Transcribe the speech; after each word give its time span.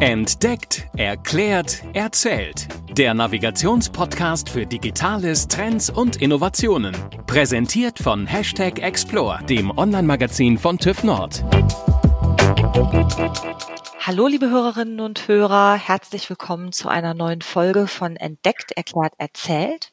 Entdeckt, 0.00 0.86
erklärt, 0.96 1.82
erzählt. 1.92 2.68
Der 2.92 3.14
Navigationspodcast 3.14 4.48
für 4.48 4.64
Digitales, 4.64 5.48
Trends 5.48 5.90
und 5.90 6.22
Innovationen. 6.22 6.94
Präsentiert 7.26 7.98
von 7.98 8.24
Hashtag 8.24 8.78
Explore, 8.78 9.42
dem 9.46 9.76
Online-Magazin 9.76 10.56
von 10.56 10.78
TÜV 10.78 11.02
Nord. 11.02 11.44
Hallo, 13.98 14.28
liebe 14.28 14.48
Hörerinnen 14.48 15.00
und 15.00 15.26
Hörer. 15.26 15.74
Herzlich 15.74 16.30
willkommen 16.30 16.70
zu 16.70 16.88
einer 16.88 17.14
neuen 17.14 17.42
Folge 17.42 17.88
von 17.88 18.14
Entdeckt, 18.14 18.70
erklärt, 18.72 19.14
erzählt. 19.18 19.90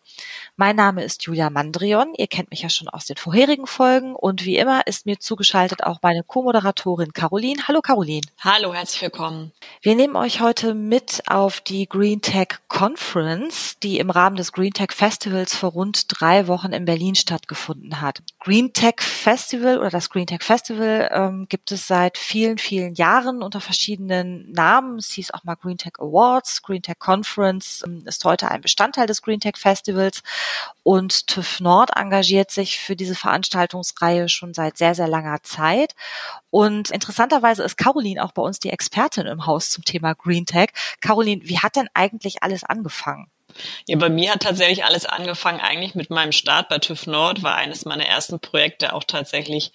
Mein 0.57 0.77
Name 0.77 1.03
ist 1.03 1.23
Julia 1.23 1.49
Mandrion. 1.49 2.13
Ihr 2.15 2.27
kennt 2.27 2.49
mich 2.49 2.61
ja 2.61 2.69
schon 2.69 2.87
aus 2.87 3.03
den 3.03 3.17
vorherigen 3.17 3.67
Folgen 3.67 4.15
und 4.15 4.45
wie 4.45 4.55
immer 4.55 4.87
ist 4.87 5.05
mir 5.05 5.19
zugeschaltet 5.19 5.83
auch 5.83 5.99
meine 6.01 6.23
Co-Moderatorin 6.23 7.11
Caroline. 7.11 7.63
Hallo 7.67 7.81
Caroline. 7.81 8.25
Hallo, 8.39 8.73
herzlich 8.73 9.01
willkommen. 9.01 9.51
Wir 9.81 9.95
nehmen 9.95 10.15
euch 10.15 10.39
heute 10.39 10.73
mit 10.73 11.23
auf 11.27 11.59
die 11.59 11.89
Green 11.89 12.21
Tech 12.21 12.59
Conference, 12.69 13.79
die 13.83 13.99
im 13.99 14.09
Rahmen 14.09 14.37
des 14.37 14.53
Green 14.53 14.71
Tech 14.71 14.93
Festivals 14.93 15.53
vor 15.53 15.71
rund 15.71 16.05
drei 16.07 16.47
Wochen 16.47 16.71
in 16.71 16.85
Berlin 16.85 17.15
stattgefunden 17.15 17.99
hat. 17.99 18.23
Green 18.39 18.71
Tech 18.71 19.01
Festival 19.01 19.79
oder 19.79 19.89
das 19.89 20.09
Green 20.09 20.27
Tech 20.27 20.41
Festival 20.41 21.09
ähm, 21.11 21.47
gibt 21.49 21.73
es 21.73 21.85
seit 21.85 22.17
vielen, 22.17 22.59
vielen 22.59 22.93
Jahren 22.93 23.43
unter 23.43 23.59
verschiedenen 23.59 24.49
Namen. 24.53 24.99
Es 24.99 25.11
hieß 25.11 25.31
auch 25.31 25.43
mal 25.43 25.55
Green 25.55 25.77
Tech 25.77 25.95
Awards. 25.99 26.61
Green 26.61 26.81
Tech 26.81 26.99
Conference 26.99 27.83
ähm, 27.85 28.03
ist 28.05 28.23
heute 28.23 28.49
ein 28.49 28.61
Bestandteil 28.61 29.05
des 29.05 29.21
Green 29.21 29.41
Tech 29.41 29.57
Festivals. 29.57 30.23
Und 30.83 31.27
TÜV 31.27 31.59
Nord 31.61 31.91
engagiert 31.95 32.51
sich 32.51 32.79
für 32.79 32.95
diese 32.95 33.15
Veranstaltungsreihe 33.15 34.29
schon 34.29 34.53
seit 34.53 34.77
sehr, 34.77 34.95
sehr 34.95 35.07
langer 35.07 35.41
Zeit. 35.43 35.95
Und 36.51 36.91
interessanterweise 36.91 37.63
ist 37.63 37.77
Caroline 37.77 38.23
auch 38.23 38.31
bei 38.31 38.41
uns 38.41 38.59
die 38.59 38.69
Expertin 38.69 39.25
im 39.25 39.45
Haus 39.45 39.69
zum 39.69 39.83
Thema 39.83 40.13
Green 40.13 40.45
Tech. 40.45 40.69
Caroline, 41.01 41.41
wie 41.45 41.59
hat 41.59 41.75
denn 41.75 41.89
eigentlich 41.93 42.43
alles 42.43 42.63
angefangen? 42.63 43.31
Ja, 43.87 43.97
bei 43.97 44.09
mir 44.09 44.31
hat 44.31 44.41
tatsächlich 44.41 44.83
alles 44.83 45.05
angefangen 45.05 45.61
eigentlich 45.61 45.95
mit 45.95 46.09
meinem 46.09 46.31
Start 46.31 46.67
bei 46.69 46.79
TÜV 46.79 47.07
Nord, 47.07 47.43
war 47.43 47.55
eines 47.55 47.85
meiner 47.85 48.05
ersten 48.05 48.39
Projekte 48.39 48.93
auch 48.93 49.03
tatsächlich 49.03 49.71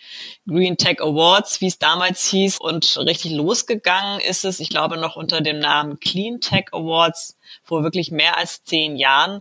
Green 0.46 0.76
Tech 0.76 1.00
Awards, 1.00 1.60
wie 1.60 1.68
es 1.68 1.78
damals 1.78 2.26
hieß. 2.26 2.60
Und 2.60 2.98
richtig 2.98 3.32
losgegangen 3.32 4.20
ist 4.20 4.44
es, 4.44 4.60
ich 4.60 4.68
glaube, 4.68 4.96
noch 4.96 5.16
unter 5.16 5.41
dem 5.41 5.58
Namen 5.58 5.98
Clean 6.00 6.41
Tech 6.41 6.66
Awards 6.72 7.38
vor 7.62 7.82
wirklich 7.82 8.10
mehr 8.10 8.36
als 8.36 8.64
zehn 8.64 8.96
Jahren. 8.96 9.41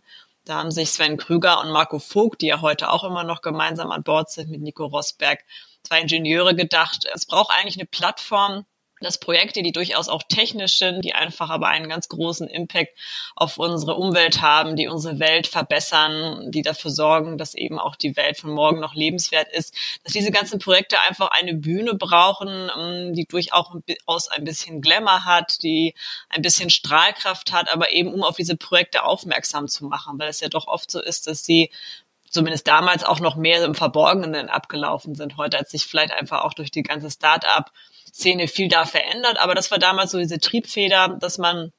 Da 0.49 0.57
haben 0.57 0.71
sich 0.71 0.89
Sven 0.89 1.17
Krüger 1.17 1.61
und 1.61 1.69
Marco 1.69 1.99
Vogt, 1.99 2.41
die 2.41 2.47
ja 2.47 2.61
heute 2.61 2.89
auch 2.89 3.03
immer 3.03 3.23
noch 3.23 3.43
gemeinsam 3.43 3.91
an 3.91 4.01
Bord 4.01 4.31
sind 4.31 4.49
mit 4.49 4.61
Nico 4.61 4.83
Rosberg, 4.83 5.45
zwei 5.83 6.01
Ingenieure 6.01 6.55
gedacht, 6.55 7.05
es 7.13 7.27
braucht 7.27 7.51
eigentlich 7.51 7.77
eine 7.77 7.85
Plattform, 7.85 8.65
dass 9.01 9.19
Projekte, 9.19 9.63
die 9.63 9.71
durchaus 9.71 10.09
auch 10.09 10.23
technisch 10.23 10.77
sind, 10.77 11.03
die 11.03 11.13
einfach 11.13 11.49
aber 11.49 11.67
einen 11.67 11.89
ganz 11.89 12.09
großen 12.09 12.47
Impact 12.47 12.97
auf 13.35 13.57
unsere 13.57 13.95
Umwelt 13.95 14.41
haben, 14.41 14.75
die 14.75 14.87
unsere 14.87 15.19
Welt 15.19 15.47
verbessern, 15.47 16.51
die 16.51 16.61
dafür 16.61 16.91
sorgen, 16.91 17.37
dass 17.37 17.55
eben 17.55 17.79
auch 17.79 17.95
die 17.95 18.15
Welt 18.15 18.37
von 18.37 18.51
morgen 18.51 18.79
noch 18.79 18.95
lebenswert 18.95 19.47
ist, 19.51 19.75
dass 20.03 20.13
diese 20.13 20.31
ganzen 20.31 20.59
Projekte 20.59 20.99
einfach 21.07 21.31
eine 21.31 21.53
Bühne 21.53 21.95
brauchen, 21.95 22.69
ähm, 22.77 23.13
die 23.13 23.25
durchaus 23.25 24.27
ein 24.29 24.43
bisschen 24.43 24.81
Glamour 24.81 25.25
hat, 25.25 25.63
die 25.63 25.93
ein 26.29 26.41
bisschen 26.41 26.69
Strahlkraft 26.69 27.51
hat, 27.51 27.71
aber 27.71 27.91
eben 27.91 28.13
um 28.13 28.23
auf 28.23 28.35
diese 28.35 28.57
Projekte 28.57 29.03
aufmerksam 29.03 29.67
zu 29.67 29.85
machen, 29.85 30.19
weil 30.19 30.29
es 30.29 30.39
ja 30.39 30.49
doch 30.49 30.67
oft 30.67 30.91
so 30.91 31.01
ist, 31.01 31.27
dass 31.27 31.45
sie 31.45 31.71
zumindest 32.29 32.67
damals 32.67 33.03
auch 33.03 33.19
noch 33.19 33.35
mehr 33.35 33.63
im 33.63 33.75
Verborgenen 33.75 34.49
abgelaufen 34.49 35.15
sind. 35.15 35.37
Heute 35.37 35.57
hat 35.57 35.69
sich 35.69 35.85
vielleicht 35.85 36.13
einfach 36.13 36.43
auch 36.43 36.53
durch 36.53 36.71
die 36.71 36.83
ganze 36.83 37.09
Start-up 37.09 37.71
Szene 38.13 38.47
viel 38.47 38.67
da 38.67 38.85
verändert, 38.85 39.37
aber 39.39 39.55
das 39.55 39.71
war 39.71 39.79
damals 39.79 40.11
so 40.11 40.17
diese 40.17 40.39
Triebfeder, 40.39 41.17
dass 41.19 41.37
man 41.37 41.71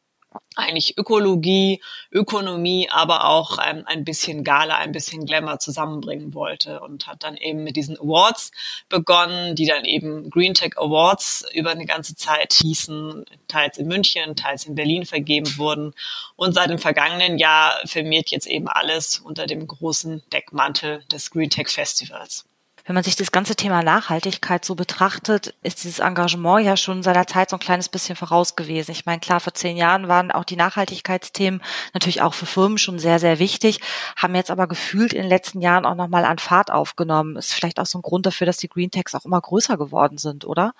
eigentlich 0.57 0.97
Ökologie, 0.97 1.83
Ökonomie, 2.13 2.89
aber 2.91 3.25
auch 3.27 3.59
ein, 3.59 3.87
ein 3.87 4.05
bisschen 4.05 4.45
Gala, 4.45 4.77
ein 4.77 4.93
bisschen 4.93 5.27
Glamour 5.27 5.59
zusammenbringen 5.59 6.35
wollte 6.35 6.81
und 6.81 7.07
hat 7.07 7.25
dann 7.25 7.37
eben 7.37 7.65
mit 7.65 7.77
diesen 7.77 7.99
Awards 7.99 8.53
begonnen, 8.89 9.55
die 9.57 9.67
dann 9.67 9.85
eben 9.85 10.31
Green 10.31 10.55
Tech 10.55 10.77
Awards 10.77 11.45
über 11.53 11.71
eine 11.71 11.87
ganze 11.87 12.15
Zeit 12.15 12.53
hießen, 12.53 13.25
teils 13.49 13.79
in 13.79 13.89
München, 13.89 14.37
teils 14.37 14.67
in 14.67 14.75
Berlin 14.75 15.05
vergeben 15.05 15.57
wurden 15.57 15.95
und 16.37 16.55
seit 16.55 16.71
dem 16.71 16.79
vergangenen 16.79 17.39
Jahr 17.39 17.77
firmiert 17.87 18.31
jetzt 18.31 18.47
eben 18.47 18.69
alles 18.69 19.19
unter 19.19 19.47
dem 19.47 19.67
großen 19.67 20.23
Deckmantel 20.33 21.03
des 21.11 21.31
Green 21.31 21.51
Tech 21.51 21.69
Festivals. 21.69 22.45
Wenn 22.85 22.95
man 22.95 23.05
sich 23.05 23.17
das 23.17 23.33
ganze 23.33 23.57
Thema 23.57 23.83
Nachhaltigkeit 23.83 24.65
so 24.65 24.75
betrachtet, 24.75 25.55
ist 25.63 25.85
dieses 25.85 25.99
Engagement 25.99 26.65
ja 26.65 26.77
schon 26.77 27.03
seiner 27.03 27.27
Zeit 27.27 27.51
so 27.51 27.57
ein 27.57 27.61
kleines 27.61 27.89
bisschen 27.89 28.17
voraus 28.17 28.57
gewesen. 28.57 28.91
Ich 28.93 29.07
meine, 29.07 29.21
klar, 29.21 29.41
vor 29.41 29.55
zehn 29.55 29.77
Jahren 29.77 30.09
waren 30.09 30.31
auch 30.31 30.45
die 30.45 30.57
Nachhaltigkeitsthemen 30.57 31.63
natürlich 31.95 32.23
auch 32.23 32.35
für 32.35 32.47
Firmen 32.47 32.79
schon 32.79 32.99
sehr, 32.99 33.19
sehr 33.19 33.39
wichtig, 33.39 33.81
haben 34.17 34.35
jetzt 34.35 34.51
aber 34.51 34.67
gefühlt 34.67 35.13
in 35.13 35.23
den 35.23 35.29
letzten 35.29 35.61
Jahren 35.61 35.87
auch 35.87 35.95
nochmal 35.95 36.25
an 36.25 36.39
Fahrt 36.39 36.71
aufgenommen. 36.71 37.37
Ist 37.37 37.53
vielleicht 37.53 37.79
auch 37.79 37.87
so 37.87 37.99
ein 37.99 38.03
Grund 38.03 38.27
dafür, 38.27 38.47
dass 38.47 38.57
die 38.57 38.69
Green 38.69 38.91
Techs 38.91 39.15
auch 39.15 39.25
immer 39.25 39.41
größer 39.41 39.77
geworden 39.77 40.19
sind, 40.19 40.45
oder? 40.45 40.73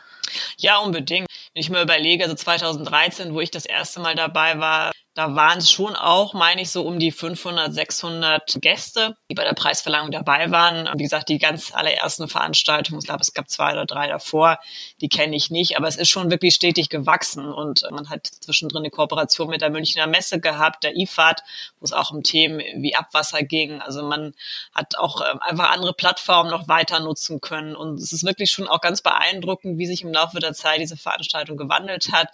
Ja, 0.57 0.79
unbedingt. 0.79 1.29
Wenn 1.55 1.61
ich 1.61 1.71
mir 1.71 1.83
überlege, 1.83 2.25
also 2.25 2.35
2013, 2.35 3.35
wo 3.35 3.41
ich 3.41 3.51
das 3.51 3.67
erste 3.67 4.01
Mal 4.01 4.15
dabei 4.15 4.59
war, 4.59 4.93
da 5.15 5.35
waren 5.35 5.59
es 5.59 5.71
schon 5.71 5.97
auch, 5.97 6.35
meine 6.35 6.63
ich, 6.63 6.71
so 6.71 6.83
um 6.83 7.01
die 7.01 7.11
500, 7.11 7.75
600 7.75 8.59
Gäste, 8.61 9.17
die 9.29 9.35
bei 9.35 9.43
der 9.43 9.55
Preisverleihung 9.55 10.13
dabei 10.13 10.53
waren. 10.53 10.89
Wie 10.97 11.03
gesagt, 11.03 11.29
die 11.29 11.39
ganz 11.39 11.75
allerersten 11.75 12.29
Veranstaltungen, 12.29 13.01
ich 13.01 13.07
glaube, 13.07 13.23
es 13.23 13.35
gab 13.35 13.51
zwei 13.51 13.73
oder 13.73 13.87
drei 13.87 14.07
davor, 14.07 14.61
die 15.01 15.09
kenne 15.09 15.35
ich 15.35 15.51
nicht, 15.51 15.77
aber 15.77 15.89
es 15.89 15.97
ist 15.97 16.09
schon 16.09 16.31
wirklich 16.31 16.55
stetig 16.55 16.91
gewachsen 16.91 17.53
und 17.53 17.85
man 17.91 18.09
hat 18.09 18.29
zwischendrin 18.29 18.83
eine 18.83 18.91
Kooperation 18.91 19.49
mit 19.49 19.63
der 19.63 19.71
Münchner 19.71 20.07
Messe 20.07 20.39
gehabt, 20.39 20.85
der 20.85 20.97
IFAD, 20.97 21.43
wo 21.81 21.85
es 21.85 21.93
auch 21.93 22.13
um 22.13 22.23
Themen 22.23 22.61
wie 22.77 22.95
Abwasser 22.95 23.43
ging. 23.43 23.81
Also 23.81 24.05
man 24.05 24.33
hat 24.73 24.97
auch 24.97 25.23
ähm, 25.23 25.41
einfach 25.41 25.73
andere 25.73 25.93
Plattformen 25.93 26.51
noch 26.51 26.69
weiter 26.69 27.01
nutzen 27.01 27.41
können 27.41 27.75
und 27.75 27.99
es 27.99 28.13
ist 28.13 28.25
wirklich 28.25 28.53
schon 28.53 28.69
auch 28.69 28.81
ganz 28.81 29.03
beeindruckend, 29.03 29.77
wie 29.77 29.87
sich 29.87 30.03
im 30.03 30.13
Laufe 30.13 30.39
der 30.39 30.53
Zeit 30.53 30.81
diese 30.81 30.97
Veranstaltung 30.97 31.57
gewandelt 31.57 32.13
hat 32.13 32.29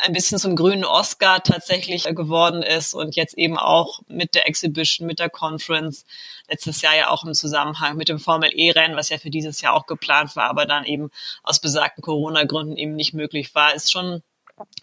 ein 0.00 0.12
bisschen 0.12 0.38
zum 0.38 0.56
grünen 0.56 0.84
Oscar 0.84 1.42
tatsächlich 1.42 2.04
geworden 2.04 2.62
ist 2.62 2.94
und 2.94 3.16
jetzt 3.16 3.36
eben 3.36 3.58
auch 3.58 4.00
mit 4.08 4.34
der 4.34 4.48
Exhibition, 4.48 5.06
mit 5.06 5.18
der 5.18 5.30
Conference, 5.30 6.04
letztes 6.48 6.82
Jahr 6.82 6.96
ja 6.96 7.10
auch 7.10 7.24
im 7.24 7.34
Zusammenhang 7.34 7.96
mit 7.96 8.08
dem 8.08 8.18
Formel 8.18 8.50
E-Rennen, 8.52 8.96
was 8.96 9.08
ja 9.08 9.18
für 9.18 9.30
dieses 9.30 9.60
Jahr 9.60 9.74
auch 9.74 9.86
geplant 9.86 10.36
war, 10.36 10.48
aber 10.48 10.66
dann 10.66 10.84
eben 10.84 11.10
aus 11.42 11.60
besagten 11.60 12.02
Corona-Gründen 12.02 12.76
eben 12.76 12.94
nicht 12.94 13.14
möglich 13.14 13.54
war, 13.54 13.74
ist 13.74 13.92
schon 13.92 14.22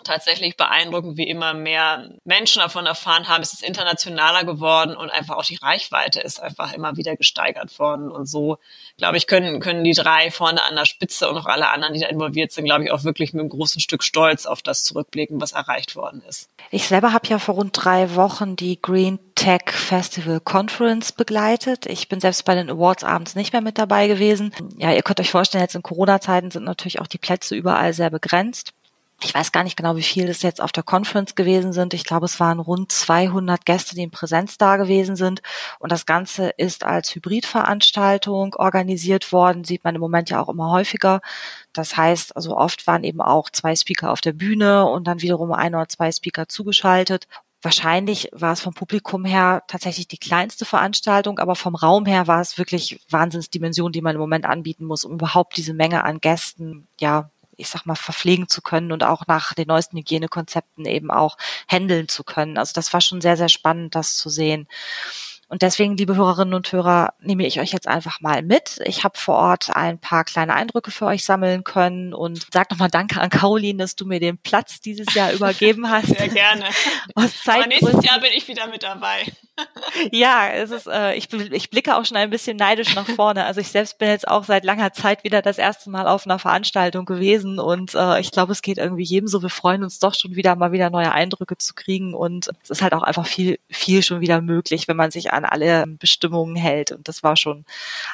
tatsächlich 0.04 0.58
beeindruckend, 0.58 1.18
wie 1.18 1.28
immer 1.28 1.54
mehr 1.54 2.10
Menschen 2.24 2.62
davon 2.62 2.86
erfahren 2.86 3.28
haben. 3.28 3.42
Es 3.42 3.54
ist 3.54 3.64
internationaler 3.64 4.44
geworden 4.44 4.96
und 4.96 5.10
einfach 5.10 5.36
auch 5.38 5.46
die 5.46 5.58
Reichweite 5.62 6.22
ist 6.22 6.40
einfach 6.40 6.74
immer 6.74 6.98
wieder 6.98 7.16
gesteigert 7.16 7.78
worden. 7.80 8.12
Und 8.12 8.28
so, 8.28 8.58
glaube 8.98 9.18
ich, 9.18 9.28
können, 9.28 9.60
können 9.60 9.84
die 9.84 9.94
drei 9.94 10.32
vorne 10.32 10.64
an 10.64 10.76
der 10.76 10.86
Spitze 10.86 11.30
und 11.30 11.38
auch 11.38 11.48
alle 11.48 11.70
anderen, 11.70 11.94
die 11.94 12.00
da 12.00 12.08
involviert 12.08 12.52
sind, 12.52 12.66
glaube 12.66 12.84
ich, 12.84 12.92
auch 12.92 13.04
wirklich 13.04 13.34
mit 13.34 13.42
einem 13.42 13.50
großen 13.50 13.82
Stück 13.82 14.04
Stolz 14.04 14.46
auf 14.46 14.62
das 14.62 14.84
zurückblicken, 14.84 15.42
was 15.42 15.54
erreicht 15.54 15.96
worden 15.96 16.22
ist. 16.28 16.50
Ich 16.72 16.88
selber 16.88 17.14
habe 17.14 17.28
ja 17.28 17.40
vor 17.40 17.56
rund 17.56 17.72
drei 17.74 18.16
Wochen 18.16 18.56
die 18.56 18.82
Green 18.82 19.20
Tech 19.36 19.64
Festival 19.70 20.40
Conference 20.40 21.12
begleitet. 21.12 21.86
Ich 21.88 22.08
bin 22.08 22.20
selbst 22.20 22.46
bei 22.46 22.56
den 22.56 22.70
Awards 22.70 23.04
abends 23.04 23.36
nicht 23.36 23.52
mehr 23.52 23.62
mit 23.62 23.78
dabei 23.78 24.08
gewesen. 24.08 24.54
Ja, 24.78 24.94
ihr 24.94 25.04
könnt 25.04 25.20
euch 25.20 25.32
vorstellen, 25.32 25.64
jetzt 25.64 25.76
in 25.76 25.84
Corona-Zeiten 25.84 26.52
sind 26.52 26.64
natürlich 26.64 27.02
auch 27.02 27.08
die 27.08 27.18
Plätze 27.18 27.56
überall 27.56 27.94
sehr 27.94 28.10
begrenzt 28.10 28.75
ich 29.22 29.34
weiß 29.34 29.52
gar 29.52 29.64
nicht 29.64 29.78
genau, 29.78 29.96
wie 29.96 30.04
viel 30.04 30.28
das 30.28 30.42
jetzt 30.42 30.62
auf 30.62 30.72
der 30.72 30.84
Conference 30.84 31.36
gewesen 31.36 31.72
sind. 31.72 31.94
Ich 31.94 32.04
glaube, 32.04 32.26
es 32.26 32.40
waren 32.40 32.60
rund 32.60 32.92
200 32.92 33.66
Gäste, 33.66 33.96
die 33.96 34.04
in 34.04 34.12
Präsenz 34.12 34.58
da 34.58 34.76
gewesen 34.76 35.16
sind. 35.16 35.42
Und 35.80 35.92
das 35.92 36.06
Ganze 36.06 36.50
ist 36.58 36.84
als 36.84 37.16
Hybridveranstaltung 37.16 38.56
organisiert 38.56 39.32
worden. 39.32 39.64
Sieht 39.64 39.84
man 39.84 39.96
im 39.96 40.02
Moment 40.02 40.30
ja 40.30 40.42
auch 40.42 40.50
immer 40.50 40.70
häufiger. 40.70 41.22
Das 41.72 41.96
heißt, 41.96 42.36
also 42.36 42.58
oft 42.58 42.88
waren 42.88 43.04
eben 43.04 43.22
auch 43.22 43.50
zwei 43.50 43.76
Speaker 43.76 44.12
auf 44.12 44.22
der 44.22 44.34
Bühne 44.34 44.86
und 44.86 45.08
dann 45.08 45.22
wiederum 45.22 45.52
ein 45.54 45.76
oder 45.76 45.88
zwei 45.88 46.12
Speaker 46.12 46.48
zugeschaltet. 46.48 47.28
Wahrscheinlich 47.66 48.30
war 48.32 48.54
es 48.54 48.62
vom 48.62 48.76
Publikum 48.76 49.26
her 49.26 49.64
tatsächlich 49.68 50.08
die 50.08 50.20
kleinste 50.20 50.66
Veranstaltung, 50.66 51.40
aber 51.40 51.56
vom 51.56 51.74
Raum 51.74 52.06
her 52.06 52.28
war 52.28 52.40
es 52.40 52.60
wirklich 52.60 53.04
Wahnsinnsdimension, 53.10 53.92
die 53.92 54.02
man 54.02 54.14
im 54.14 54.22
Moment 54.22 54.46
anbieten 54.46 54.86
muss, 54.86 55.04
um 55.04 55.14
überhaupt 55.14 55.58
diese 55.58 55.74
Menge 55.74 56.04
an 56.04 56.20
Gästen, 56.20 56.88
ja, 57.00 57.32
ich 57.58 57.70
sag 57.70 57.86
mal, 57.86 57.96
verpflegen 57.96 58.48
zu 58.48 58.62
können 58.62 58.92
und 58.92 59.04
auch 59.04 59.28
nach 59.28 59.54
den 59.54 59.68
neuesten 59.68 59.98
Hygienekonzepten 59.98 60.86
eben 60.86 61.12
auch 61.12 61.38
handeln 61.68 62.08
zu 62.08 62.24
können. 62.24 62.58
Also 62.58 62.74
das 62.74 62.94
war 62.94 63.02
schon 63.02 63.22
sehr, 63.22 63.38
sehr 63.38 63.50
spannend, 63.50 63.96
das 63.96 64.18
zu 64.18 64.30
sehen. 64.30 64.68
Und 65.48 65.62
deswegen, 65.62 65.96
liebe 65.96 66.16
Hörerinnen 66.16 66.54
und 66.54 66.72
Hörer, 66.72 67.14
nehme 67.20 67.46
ich 67.46 67.60
euch 67.60 67.72
jetzt 67.72 67.88
einfach 67.88 68.20
mal 68.20 68.42
mit. 68.42 68.80
Ich 68.86 69.04
habe 69.04 69.18
vor 69.18 69.36
Ort 69.36 69.76
ein 69.76 70.00
paar 70.00 70.24
kleine 70.24 70.56
Eindrücke 70.56 70.92
für 70.92 71.06
euch 71.06 71.24
sammeln 71.24 71.64
können 71.64 72.14
und 72.14 72.48
sag 72.52 72.72
nochmal 72.72 72.90
Danke 72.90 73.22
an 73.22 73.30
Caroline, 73.30 73.78
dass 73.78 73.96
du 73.96 74.06
mir 74.06 74.20
den 74.20 74.38
Platz 74.38 74.82
dieses 74.82 75.14
Jahr 75.14 75.32
übergeben 75.34 75.90
hast. 75.90 76.08
Sehr 76.08 76.30
gerne. 76.30 76.66
Aber 77.14 77.68
nächstes 77.68 78.04
Jahr 78.04 78.20
bin 78.20 78.32
ich 78.36 78.48
wieder 78.48 78.68
mit 78.68 78.84
dabei. 78.84 79.26
ja, 80.12 80.50
es 80.50 80.72
ist, 80.72 80.88
äh, 80.88 81.16
ich, 81.16 81.32
ich 81.34 81.70
blicke 81.70 81.96
auch 81.96 82.06
schon 82.06 82.18
ein 82.18 82.30
bisschen 82.30 82.58
neidisch 82.58 82.96
nach 82.96 83.08
vorne. 83.08 83.46
Also 83.46 83.62
ich 83.62 83.70
selbst 83.70 83.98
bin 83.98 84.10
jetzt 84.10 84.28
auch 84.28 84.44
seit 84.44 84.66
langer 84.66 84.92
Zeit 84.94 85.24
wieder 85.24 85.42
das 85.42 85.58
erste 85.58 85.90
Mal 85.90 86.08
auf 86.08 86.26
einer 86.26 86.40
Veranstaltung 86.40 87.06
gewesen 87.06 87.60
und 87.60 87.94
äh, 87.96 88.20
ich 88.20 88.32
glaube, 88.32 88.52
es 88.52 88.62
geht 88.62 88.78
irgendwie 88.78 89.04
jedem 89.04 89.28
so. 89.28 89.42
Wir 89.42 89.50
freuen 89.50 89.84
uns 89.84 90.00
doch 90.00 90.14
schon 90.14 90.36
wieder 90.36 90.56
mal 90.56 90.72
wieder 90.72 90.90
neue 90.90 91.12
Eindrücke 91.12 91.58
zu 91.58 91.74
kriegen 91.74 92.14
und 92.14 92.50
es 92.64 92.70
ist 92.70 92.82
halt 92.82 92.94
auch 92.94 93.04
einfach 93.04 93.26
viel, 93.26 93.60
viel 93.70 94.04
schon 94.04 94.20
wieder 94.20 94.42
möglich, 94.42 94.88
wenn 94.88 94.98
man 94.98 95.12
sich 95.12 95.32
an 95.32 95.45
alle 95.52 95.86
Bestimmungen 95.88 96.56
hält. 96.56 96.92
Und 96.92 97.08
das 97.08 97.24
war 97.24 97.36
schon, 97.36 97.66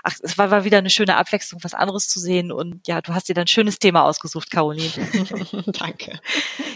ach, 0.03 0.13
es 0.21 0.37
war, 0.37 0.51
war 0.51 0.63
wieder 0.63 0.77
eine 0.77 0.89
schöne 0.89 1.15
Abwechslung, 1.15 1.63
was 1.63 1.73
anderes 1.73 2.07
zu 2.07 2.19
sehen. 2.19 2.51
Und 2.51 2.87
ja, 2.87 3.01
du 3.01 3.13
hast 3.13 3.29
dir 3.29 3.33
dann 3.33 3.45
ein 3.45 3.47
schönes 3.47 3.79
Thema 3.79 4.03
ausgesucht, 4.03 4.51
Caroline. 4.51 4.91
Danke. 5.67 6.19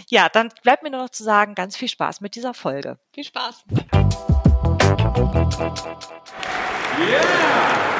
Ja, 0.08 0.28
dann 0.28 0.50
bleibt 0.62 0.82
mir 0.82 0.90
nur 0.90 1.02
noch 1.02 1.10
zu 1.10 1.24
sagen, 1.24 1.54
ganz 1.54 1.76
viel 1.76 1.88
Spaß 1.88 2.20
mit 2.20 2.34
dieser 2.34 2.54
Folge. 2.54 2.98
Viel 3.12 3.24
Spaß. 3.24 3.64
Yeah! 6.98 7.96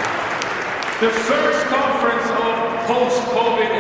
The 0.99 1.11
first 1.11 1.67
conference 1.67 2.31
of 2.31 2.87
post-COVID 2.87 3.76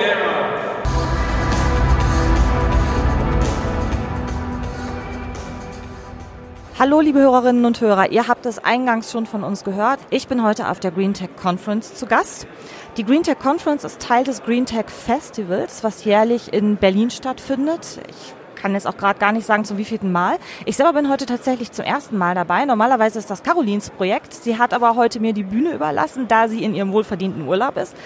Hallo 6.78 7.00
liebe 7.00 7.20
Hörerinnen 7.20 7.64
und 7.64 7.80
Hörer, 7.80 8.10
ihr 8.12 8.28
habt 8.28 8.44
es 8.44 8.58
eingangs 8.58 9.10
schon 9.10 9.24
von 9.24 9.42
uns 9.44 9.64
gehört. 9.64 9.98
Ich 10.10 10.28
bin 10.28 10.42
heute 10.44 10.68
auf 10.68 10.78
der 10.78 10.90
Green 10.90 11.14
Tech 11.14 11.30
Conference 11.40 11.94
zu 11.94 12.04
Gast. 12.04 12.46
Die 12.98 13.04
Green 13.04 13.22
Tech 13.22 13.38
Conference 13.38 13.82
ist 13.82 13.98
Teil 13.98 14.24
des 14.24 14.42
Green 14.42 14.66
Tech 14.66 14.90
Festivals, 14.90 15.82
was 15.82 16.04
jährlich 16.04 16.52
in 16.52 16.76
Berlin 16.76 17.10
stattfindet. 17.10 17.98
Ich 18.10 18.60
kann 18.60 18.74
jetzt 18.74 18.86
auch 18.86 18.98
gerade 18.98 19.18
gar 19.18 19.32
nicht 19.32 19.46
sagen, 19.46 19.64
zum 19.64 19.78
wievielten 19.78 20.12
Mal. 20.12 20.36
Ich 20.66 20.76
selber 20.76 20.92
bin 20.92 21.08
heute 21.08 21.24
tatsächlich 21.24 21.72
zum 21.72 21.86
ersten 21.86 22.18
Mal 22.18 22.34
dabei. 22.34 22.66
Normalerweise 22.66 23.20
ist 23.20 23.30
das 23.30 23.42
Carolins 23.42 23.88
Projekt. 23.88 24.34
Sie 24.34 24.58
hat 24.58 24.74
aber 24.74 24.96
heute 24.96 25.18
mir 25.18 25.32
die 25.32 25.44
Bühne 25.44 25.72
überlassen, 25.72 26.28
da 26.28 26.46
sie 26.46 26.62
in 26.62 26.74
ihrem 26.74 26.92
wohlverdienten 26.92 27.48
Urlaub 27.48 27.78
ist. 27.78 27.96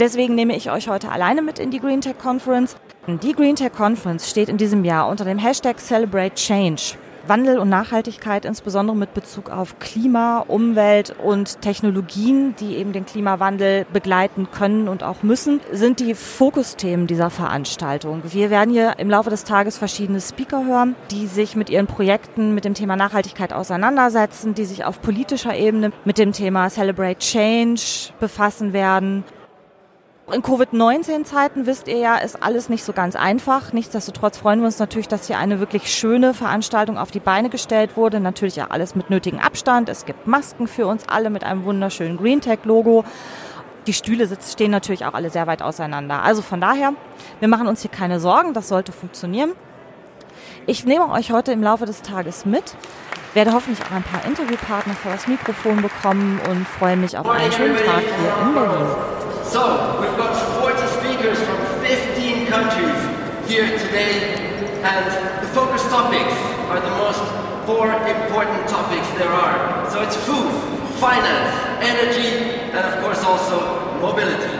Deswegen 0.00 0.34
nehme 0.34 0.56
ich 0.56 0.70
euch 0.70 0.88
heute 0.88 1.12
alleine 1.12 1.42
mit 1.42 1.58
in 1.58 1.70
die 1.70 1.80
Green 1.80 2.00
Tech 2.00 2.16
Conference. 2.16 2.78
Die 3.06 3.34
Green 3.34 3.56
Tech 3.56 3.72
Conference 3.74 4.30
steht 4.30 4.48
in 4.48 4.56
diesem 4.56 4.86
Jahr 4.86 5.06
unter 5.06 5.26
dem 5.26 5.38
Hashtag 5.38 5.78
Celebrate 5.80 6.34
Change. 6.34 6.96
Wandel 7.28 7.58
und 7.58 7.68
Nachhaltigkeit, 7.68 8.44
insbesondere 8.44 8.96
mit 8.96 9.14
Bezug 9.14 9.50
auf 9.50 9.78
Klima, 9.78 10.44
Umwelt 10.46 11.14
und 11.22 11.60
Technologien, 11.60 12.54
die 12.60 12.76
eben 12.76 12.92
den 12.92 13.06
Klimawandel 13.06 13.86
begleiten 13.92 14.48
können 14.50 14.88
und 14.88 15.02
auch 15.02 15.22
müssen, 15.22 15.60
sind 15.72 16.00
die 16.00 16.14
Fokusthemen 16.14 17.06
dieser 17.06 17.30
Veranstaltung. 17.30 18.22
Wir 18.24 18.50
werden 18.50 18.70
hier 18.70 18.98
im 18.98 19.10
Laufe 19.10 19.30
des 19.30 19.44
Tages 19.44 19.78
verschiedene 19.78 20.20
Speaker 20.20 20.64
hören, 20.66 20.94
die 21.10 21.26
sich 21.26 21.56
mit 21.56 21.70
ihren 21.70 21.86
Projekten 21.86 22.54
mit 22.54 22.64
dem 22.64 22.74
Thema 22.74 22.96
Nachhaltigkeit 22.96 23.52
auseinandersetzen, 23.52 24.54
die 24.54 24.64
sich 24.64 24.84
auf 24.84 25.00
politischer 25.00 25.54
Ebene 25.54 25.92
mit 26.04 26.18
dem 26.18 26.32
Thema 26.32 26.68
Celebrate 26.68 27.18
Change 27.18 28.12
befassen 28.20 28.72
werden 28.72 29.24
in 30.32 30.42
Covid-19-Zeiten, 30.42 31.66
wisst 31.66 31.86
ihr 31.86 31.98
ja, 31.98 32.16
ist 32.16 32.42
alles 32.42 32.68
nicht 32.68 32.84
so 32.84 32.92
ganz 32.92 33.14
einfach. 33.14 33.72
Nichtsdestotrotz 33.72 34.38
freuen 34.38 34.58
wir 34.58 34.66
uns 34.66 34.78
natürlich, 34.78 35.06
dass 35.06 35.28
hier 35.28 35.38
eine 35.38 35.60
wirklich 35.60 35.94
schöne 35.94 36.34
Veranstaltung 36.34 36.98
auf 36.98 37.12
die 37.12 37.20
Beine 37.20 37.48
gestellt 37.48 37.96
wurde. 37.96 38.18
Natürlich 38.18 38.56
ja 38.56 38.66
alles 38.70 38.96
mit 38.96 39.08
nötigem 39.08 39.38
Abstand. 39.38 39.88
Es 39.88 40.04
gibt 40.04 40.26
Masken 40.26 40.66
für 40.66 40.88
uns 40.88 41.08
alle 41.08 41.30
mit 41.30 41.44
einem 41.44 41.64
wunderschönen 41.64 42.16
Green 42.16 42.40
Tech-Logo. 42.40 43.04
Die 43.86 43.92
Stühle 43.92 44.28
stehen 44.44 44.72
natürlich 44.72 45.04
auch 45.04 45.14
alle 45.14 45.30
sehr 45.30 45.46
weit 45.46 45.62
auseinander. 45.62 46.22
Also 46.22 46.42
von 46.42 46.60
daher, 46.60 46.92
wir 47.38 47.48
machen 47.48 47.68
uns 47.68 47.82
hier 47.82 47.90
keine 47.90 48.18
Sorgen, 48.18 48.52
das 48.52 48.66
sollte 48.66 48.90
funktionieren. 48.90 49.52
Ich 50.66 50.84
nehme 50.84 51.08
euch 51.12 51.30
heute 51.30 51.52
im 51.52 51.62
Laufe 51.62 51.86
des 51.86 52.02
Tages 52.02 52.44
mit, 52.44 52.74
werde 53.34 53.52
hoffentlich 53.52 53.86
auch 53.86 53.92
ein 53.92 54.02
paar 54.02 54.24
Interviewpartner 54.24 54.94
vor 54.94 55.12
das 55.12 55.28
Mikrofon 55.28 55.82
bekommen 55.82 56.40
und 56.50 56.66
freue 56.66 56.96
mich 56.96 57.16
auf 57.16 57.28
einen 57.28 57.52
schönen 57.52 57.76
Tag 57.76 58.00
hier 58.00 58.48
in 58.48 58.54
Berlin. 58.54 59.15
So, 59.46 60.00
we've 60.00 60.16
got 60.18 60.34
40 60.60 60.76
speakers 60.98 61.38
from 61.38 61.56
15 61.80 62.46
countries 62.46 62.98
here 63.48 63.78
today, 63.78 64.34
and 64.82 65.06
the 65.40 65.48
focus 65.54 65.82
topics 65.84 66.34
are 66.66 66.80
the 66.80 66.90
most 66.98 67.22
four 67.64 67.86
important 67.86 68.68
topics 68.68 69.08
there 69.18 69.30
are. 69.30 69.88
So 69.90 70.02
it's 70.02 70.16
food, 70.26 70.50
finance, 70.98 71.54
energy, 71.80 72.58
and 72.74 72.78
of 72.78 73.02
course 73.02 73.22
also 73.22 74.00
mobility. 74.00 74.50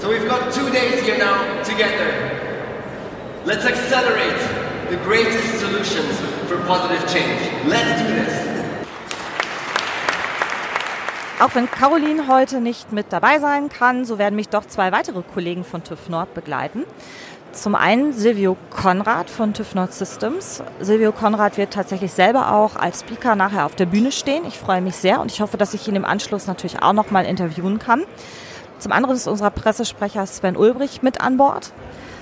So 0.00 0.08
we've 0.08 0.26
got 0.26 0.52
two 0.52 0.70
days 0.70 1.02
here 1.02 1.18
now 1.18 1.62
together. 1.62 2.08
Let's 3.44 3.66
accelerate 3.66 4.40
the 4.88 4.96
greatest 5.04 5.60
solutions 5.60 6.18
for 6.48 6.56
positive 6.66 7.06
change. 7.12 7.68
Let's 7.68 8.00
do 8.00 8.08
this. 8.08 8.31
Auch 11.42 11.56
wenn 11.56 11.68
Caroline 11.68 12.28
heute 12.28 12.60
nicht 12.60 12.92
mit 12.92 13.06
dabei 13.12 13.40
sein 13.40 13.68
kann, 13.68 14.04
so 14.04 14.16
werden 14.16 14.36
mich 14.36 14.48
doch 14.48 14.64
zwei 14.64 14.92
weitere 14.92 15.22
Kollegen 15.22 15.64
von 15.64 15.82
TÜV 15.82 16.08
Nord 16.08 16.34
begleiten. 16.34 16.84
Zum 17.50 17.74
einen 17.74 18.12
Silvio 18.12 18.56
Konrad 18.70 19.28
von 19.28 19.52
TÜV 19.52 19.74
Nord 19.74 19.92
Systems. 19.92 20.62
Silvio 20.78 21.10
Konrad 21.10 21.58
wird 21.58 21.72
tatsächlich 21.72 22.12
selber 22.12 22.54
auch 22.54 22.76
als 22.76 23.00
Speaker 23.00 23.34
nachher 23.34 23.66
auf 23.66 23.74
der 23.74 23.86
Bühne 23.86 24.12
stehen. 24.12 24.44
Ich 24.46 24.56
freue 24.56 24.80
mich 24.80 24.94
sehr 24.94 25.20
und 25.20 25.32
ich 25.32 25.40
hoffe, 25.40 25.56
dass 25.56 25.74
ich 25.74 25.88
ihn 25.88 25.96
im 25.96 26.04
Anschluss 26.04 26.46
natürlich 26.46 26.80
auch 26.80 26.92
noch 26.92 27.10
mal 27.10 27.26
interviewen 27.26 27.80
kann. 27.80 28.04
Zum 28.78 28.92
anderen 28.92 29.16
ist 29.16 29.26
unser 29.26 29.50
Pressesprecher 29.50 30.24
Sven 30.26 30.56
Ulbrich 30.56 31.02
mit 31.02 31.20
an 31.20 31.38
Bord. 31.38 31.72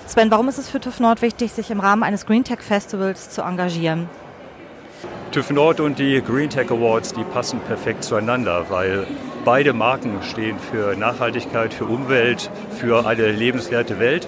Sven, 0.06 0.31
warum 0.31 0.49
ist 0.49 0.56
es 0.56 0.70
für 0.70 0.81
TÜV 0.81 0.99
Nord 0.99 1.20
wichtig, 1.20 1.52
sich 1.52 1.70
im 1.70 1.81
Rahmen 1.81 2.05
eines 2.05 2.25
Green 2.25 2.44
Tech 2.44 2.61
Festivals 2.61 3.28
zu 3.28 3.43
engagieren? 3.43 4.08
TÜV 5.32 5.50
Nord 5.50 5.81
und 5.81 5.99
die 5.99 6.20
Green 6.20 6.50
Tech 6.50 6.70
Awards, 6.70 7.12
die 7.12 7.23
passen 7.23 7.61
perfekt 7.61 8.02
zueinander, 8.02 8.67
weil 8.69 9.06
beide 9.44 9.73
Marken 9.73 10.19
stehen 10.23 10.58
für 10.58 10.97
Nachhaltigkeit, 10.97 11.73
für 11.73 11.85
Umwelt, 11.85 12.50
für 12.79 13.06
eine 13.06 13.31
lebenswerte 13.31 13.99
Welt. 13.99 14.26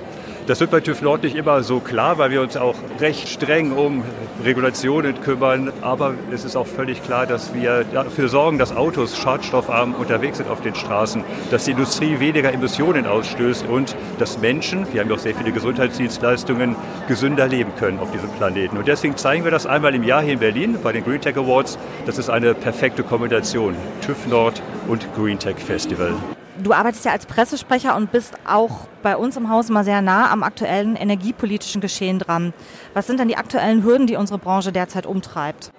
Das 0.48 0.58
wird 0.58 0.72
bei 0.72 0.80
TÜV 0.80 1.02
Nord 1.02 1.22
nicht 1.22 1.36
immer 1.36 1.62
so 1.62 1.78
klar, 1.78 2.18
weil 2.18 2.32
wir 2.32 2.42
uns 2.42 2.56
auch 2.56 2.74
recht 2.98 3.28
streng 3.28 3.70
um 3.70 4.02
Regulationen 4.44 5.20
kümmern. 5.20 5.72
Aber 5.82 6.14
es 6.32 6.44
ist 6.44 6.56
auch 6.56 6.66
völlig 6.66 7.00
klar, 7.04 7.26
dass 7.26 7.54
wir 7.54 7.84
dafür 7.84 8.28
sorgen, 8.28 8.58
dass 8.58 8.74
Autos 8.74 9.16
schadstoffarm 9.16 9.94
unterwegs 9.94 10.38
sind 10.38 10.50
auf 10.50 10.60
den 10.60 10.74
Straßen, 10.74 11.22
dass 11.52 11.66
die 11.66 11.70
Industrie 11.70 12.18
weniger 12.18 12.52
Emissionen 12.52 13.06
ausstößt 13.06 13.66
und 13.68 13.94
dass 14.18 14.38
Menschen, 14.38 14.84
wir 14.92 15.00
haben 15.00 15.10
ja 15.10 15.14
auch 15.14 15.20
sehr 15.20 15.36
viele 15.36 15.52
Gesundheitsdienstleistungen, 15.52 16.74
gesünder 17.06 17.46
leben 17.46 17.70
können 17.78 18.00
auf 18.00 18.10
diesem 18.10 18.30
Planeten. 18.30 18.76
Und 18.76 18.88
deswegen 18.88 19.16
zeigen 19.16 19.44
wir 19.44 19.52
das 19.52 19.64
einmal 19.64 19.94
im 19.94 20.02
Jahr 20.02 20.22
hier 20.22 20.32
in 20.32 20.40
Berlin 20.40 20.76
bei 20.82 20.90
den 20.90 21.04
Green 21.04 21.20
Tech 21.20 21.36
Awards. 21.36 21.78
Das 22.04 22.18
ist 22.18 22.30
eine 22.30 22.54
perfekte 22.54 23.04
Kombination. 23.04 23.76
TÜV 24.04 24.26
Nord 24.26 24.60
und 24.88 25.06
Green 25.14 25.38
Tech 25.38 25.58
Festival. 25.58 26.14
Du 26.62 26.72
arbeitest 26.72 27.04
ja 27.04 27.10
als 27.10 27.26
Pressesprecher 27.26 27.96
und 27.96 28.12
bist 28.12 28.34
auch 28.46 28.86
bei 29.02 29.16
uns 29.16 29.36
im 29.36 29.48
Haus 29.48 29.68
mal 29.68 29.82
sehr 29.82 30.00
nah 30.00 30.30
am 30.30 30.44
aktuellen 30.44 30.94
energiepolitischen 30.94 31.80
Geschehen 31.80 32.20
dran. 32.20 32.52
Was 32.94 33.08
sind 33.08 33.18
denn 33.18 33.26
die 33.26 33.36
aktuellen 33.36 33.82
Hürden, 33.82 34.06
die 34.06 34.14
unsere 34.14 34.38
Branche 34.38 34.70
derzeit 34.70 35.04
umtreibt? 35.04 35.72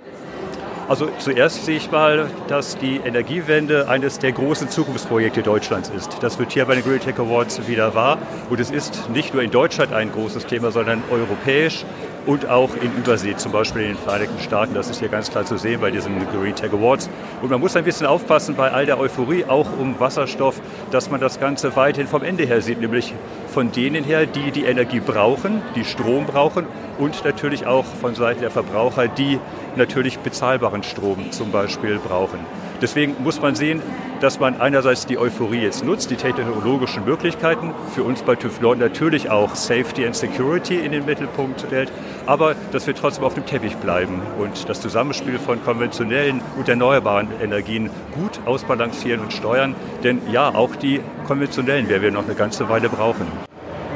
Also 0.89 1.07
zuerst 1.19 1.63
sehe 1.63 1.77
ich 1.77 1.89
mal, 1.89 2.29
dass 2.49 2.77
die 2.77 2.97
Energiewende 2.97 3.87
eines 3.87 4.19
der 4.19 4.33
großen 4.33 4.69
Zukunftsprojekte 4.69 5.41
Deutschlands 5.41 5.89
ist. 5.89 6.17
Das 6.21 6.37
wird 6.37 6.51
hier 6.51 6.65
bei 6.65 6.75
den 6.75 6.83
Green 6.83 6.99
Tech 6.99 7.17
Awards 7.17 7.65
wieder 7.69 7.95
wahr. 7.95 8.17
Und 8.49 8.59
es 8.59 8.69
ist 8.69 9.09
nicht 9.09 9.33
nur 9.33 9.41
in 9.41 9.51
Deutschland 9.51 9.93
ein 9.93 10.11
großes 10.11 10.47
Thema, 10.47 10.71
sondern 10.71 11.01
europäisch 11.09 11.85
und 12.25 12.49
auch 12.49 12.69
in 12.75 12.91
Übersee, 12.97 13.35
zum 13.35 13.51
Beispiel 13.51 13.83
in 13.83 13.87
den 13.89 13.97
Vereinigten 13.97 14.39
Staaten. 14.39 14.73
Das 14.73 14.89
ist 14.89 14.99
hier 14.99 15.09
ganz 15.09 15.29
klar 15.29 15.45
zu 15.45 15.57
sehen 15.57 15.81
bei 15.81 15.91
diesen 15.91 16.13
Green 16.31 16.55
Tech 16.55 16.71
Awards. 16.71 17.09
Und 17.41 17.51
man 17.51 17.59
muss 17.59 17.75
ein 17.75 17.83
bisschen 17.83 18.07
aufpassen 18.07 18.55
bei 18.55 18.71
all 18.71 18.85
der 18.85 18.99
Euphorie, 18.99 19.45
auch 19.45 19.67
um 19.79 19.99
Wasserstoff, 19.99 20.61
dass 20.91 21.09
man 21.09 21.19
das 21.19 21.39
Ganze 21.39 21.75
weiterhin 21.75 22.07
vom 22.07 22.23
Ende 22.23 22.45
her 22.45 22.61
sieht, 22.61 22.79
nämlich 22.79 23.13
von 23.47 23.71
denen 23.71 24.03
her, 24.03 24.25
die 24.25 24.51
die 24.51 24.65
Energie 24.65 24.99
brauchen, 24.99 25.61
die 25.75 25.85
Strom 25.85 26.25
brauchen 26.25 26.65
und 26.97 27.23
natürlich 27.25 27.65
auch 27.65 27.85
von 27.85 28.15
Seiten 28.15 28.41
der 28.41 28.51
Verbraucher, 28.51 29.07
die 29.07 29.39
natürlich 29.75 30.19
bezahlbaren 30.19 30.83
Strom 30.83 31.31
zum 31.31 31.51
Beispiel 31.51 31.99
brauchen. 31.99 32.39
Deswegen 32.83 33.15
muss 33.23 33.41
man 33.41 33.55
sehen, 33.55 33.81
dass 34.19 34.41
man 34.41 34.59
einerseits 34.59 35.05
die 35.05 35.17
Euphorie 35.17 35.61
jetzt 35.61 35.85
nutzt, 35.85 36.11
die 36.11 36.17
technologischen 36.17 37.05
Möglichkeiten, 37.05 37.73
für 37.95 38.03
uns 38.03 38.23
bei 38.23 38.35
TÜV 38.35 38.59
Nord 38.59 38.77
natürlich 38.77 39.29
auch 39.29 39.55
Safety 39.55 40.05
and 40.05 40.13
Security 40.13 40.79
in 40.79 40.91
den 40.91 41.05
Mittelpunkt 41.05 41.61
stellt, 41.61 41.89
aber 42.25 42.55
dass 42.73 42.85
wir 42.85 42.93
trotzdem 42.93 43.23
auf 43.23 43.35
dem 43.35 43.45
Teppich 43.45 43.77
bleiben 43.77 44.21
und 44.37 44.67
das 44.67 44.81
Zusammenspiel 44.81 45.39
von 45.39 45.63
konventionellen 45.63 46.41
und 46.57 46.67
erneuerbaren 46.67 47.29
Energien 47.41 47.89
gut 48.15 48.41
ausbalancieren 48.45 49.21
und 49.21 49.31
steuern. 49.31 49.75
Denn 50.03 50.19
ja, 50.29 50.53
auch 50.53 50.75
die 50.75 50.99
konventionellen 51.25 51.87
werden 51.87 52.03
wir 52.03 52.11
noch 52.11 52.25
eine 52.25 52.35
ganze 52.35 52.67
Weile 52.67 52.89
brauchen. 52.89 53.25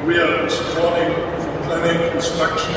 We 0.06 0.14
are 0.14 0.48
supporting 0.48 1.12
planning, 1.66 2.10
construction, 2.12 2.74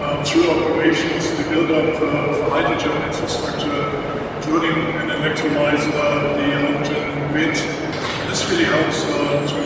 uh, 0.00 0.24
through 0.24 0.48
operations, 0.48 1.28
the 1.36 1.42
build-up 1.52 2.00
uh, 2.00 2.30
of 2.30 2.50
hydrogen 2.50 2.90
infrastructure 3.06 4.16
including 4.46 4.95
electrolyzer, 5.26 5.90
the 6.36 7.06
grid. 7.32 7.56
And 7.56 8.30
this 8.30 8.48
really 8.50 8.64
helps 8.64 9.02
to 9.02 9.58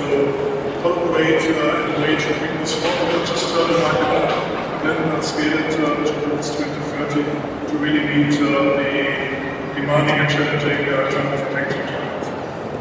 collaborate 0.80 1.42
uh, 1.42 1.96
in 1.96 2.02
a 2.02 2.16
just 3.26 3.44
turn 3.52 3.68
the 3.68 3.78
market 3.78 4.08
up, 4.08 4.30
then 4.82 5.22
scale 5.22 5.58
it 5.58 5.70
towards 5.76 6.56
2030 6.56 7.24
to 7.68 7.76
really 7.78 8.00
meet 8.08 8.40
uh, 8.40 8.48
the 8.78 8.90
demanding 9.74 10.18
and 10.18 10.30
challenging 10.30 10.88
uh, 10.88 11.10
climate 11.10 11.40
protection 11.46 11.82
targets. 11.86 12.28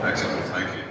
Excellent, 0.04 0.46
thank 0.54 0.68
you. 0.76 0.84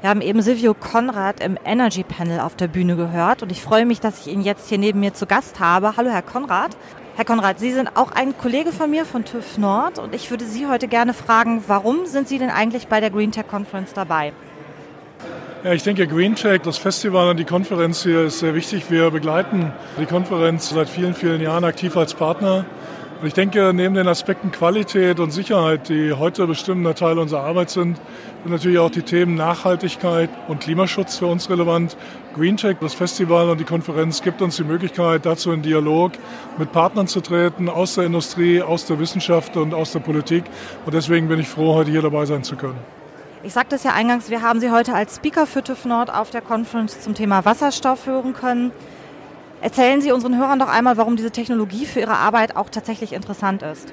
Wir 0.00 0.10
haben 0.10 0.20
eben 0.22 0.40
Silvio 0.40 0.74
Konrad 0.74 1.40
im 1.40 1.58
Energy 1.64 2.04
Panel 2.04 2.40
auf 2.40 2.56
der 2.56 2.68
Bühne 2.68 2.96
gehört 2.96 3.42
und 3.42 3.52
ich 3.52 3.60
freue 3.60 3.84
mich, 3.84 4.00
dass 4.00 4.20
ich 4.20 4.32
ihn 4.32 4.40
jetzt 4.40 4.68
hier 4.68 4.78
neben 4.78 5.00
mir 5.00 5.12
zu 5.12 5.26
Gast 5.26 5.60
habe. 5.60 5.96
Hallo, 5.96 6.10
Herr 6.10 6.22
Konrad. 6.22 6.76
Herr 7.16 7.24
Konrad, 7.24 7.60
Sie 7.60 7.70
sind 7.70 7.96
auch 7.96 8.10
ein 8.10 8.36
Kollege 8.36 8.72
von 8.72 8.90
mir 8.90 9.04
von 9.04 9.24
TÜV 9.24 9.56
Nord 9.58 10.00
und 10.00 10.16
ich 10.16 10.32
würde 10.32 10.44
Sie 10.44 10.66
heute 10.66 10.88
gerne 10.88 11.14
fragen, 11.14 11.62
warum 11.68 12.06
sind 12.06 12.26
Sie 12.26 12.38
denn 12.38 12.50
eigentlich 12.50 12.88
bei 12.88 12.98
der 12.98 13.10
Green 13.10 13.30
Tech 13.30 13.46
Conference 13.48 13.92
dabei? 13.92 14.32
Ja, 15.62 15.72
ich 15.72 15.84
denke, 15.84 16.08
Green 16.08 16.34
Tech, 16.34 16.62
das 16.62 16.76
Festival 16.76 17.30
und 17.30 17.36
die 17.36 17.44
Konferenz 17.44 18.02
hier 18.02 18.24
ist 18.24 18.40
sehr 18.40 18.56
wichtig. 18.56 18.90
Wir 18.90 19.12
begleiten 19.12 19.72
die 19.96 20.06
Konferenz 20.06 20.70
seit 20.70 20.88
vielen, 20.88 21.14
vielen 21.14 21.40
Jahren 21.40 21.62
aktiv 21.62 21.96
als 21.96 22.14
Partner. 22.14 22.64
Und 23.20 23.28
ich 23.28 23.34
denke, 23.34 23.72
neben 23.72 23.94
den 23.94 24.08
Aspekten 24.08 24.50
Qualität 24.50 25.20
und 25.20 25.30
Sicherheit, 25.30 25.88
die 25.88 26.12
heute 26.12 26.46
bestimmender 26.46 26.94
Teil 26.94 27.18
unserer 27.18 27.44
Arbeit 27.44 27.70
sind, 27.70 27.96
sind 28.42 28.52
natürlich 28.52 28.78
auch 28.78 28.90
die 28.90 29.02
Themen 29.02 29.34
Nachhaltigkeit 29.36 30.28
und 30.48 30.60
Klimaschutz 30.60 31.16
für 31.18 31.26
uns 31.26 31.48
relevant. 31.48 31.96
Green 32.34 32.56
Tech, 32.56 32.76
das 32.80 32.92
Festival 32.92 33.48
und 33.48 33.58
die 33.58 33.64
Konferenz 33.64 34.20
gibt 34.20 34.42
uns 34.42 34.56
die 34.56 34.64
Möglichkeit, 34.64 35.24
dazu 35.24 35.52
in 35.52 35.62
Dialog 35.62 36.12
mit 36.58 36.72
Partnern 36.72 37.06
zu 37.06 37.20
treten, 37.20 37.68
aus 37.68 37.94
der 37.94 38.04
Industrie, 38.04 38.60
aus 38.60 38.84
der 38.86 38.98
Wissenschaft 38.98 39.56
und 39.56 39.72
aus 39.72 39.92
der 39.92 40.00
Politik. 40.00 40.44
Und 40.84 40.92
deswegen 40.92 41.28
bin 41.28 41.40
ich 41.40 41.48
froh, 41.48 41.74
heute 41.74 41.92
hier 41.92 42.02
dabei 42.02 42.26
sein 42.26 42.42
zu 42.42 42.56
können. 42.56 42.78
Ich 43.44 43.52
sagte 43.52 43.76
es 43.76 43.84
ja 43.84 43.92
eingangs, 43.92 44.30
wir 44.30 44.42
haben 44.42 44.58
Sie 44.58 44.70
heute 44.70 44.94
als 44.94 45.16
Speaker 45.16 45.46
für 45.46 45.62
TÜV 45.62 45.84
Nord 45.84 46.12
auf 46.12 46.30
der 46.30 46.40
Conference 46.40 47.00
zum 47.00 47.14
Thema 47.14 47.44
Wasserstoff 47.44 48.06
hören 48.06 48.32
können. 48.32 48.72
Erzählen 49.60 50.00
Sie 50.00 50.12
unseren 50.12 50.38
Hörern 50.38 50.58
doch 50.58 50.68
einmal, 50.68 50.96
warum 50.96 51.16
diese 51.16 51.30
Technologie 51.30 51.86
für 51.86 52.00
Ihre 52.00 52.16
Arbeit 52.16 52.56
auch 52.56 52.68
tatsächlich 52.68 53.12
interessant 53.12 53.62
ist. 53.62 53.92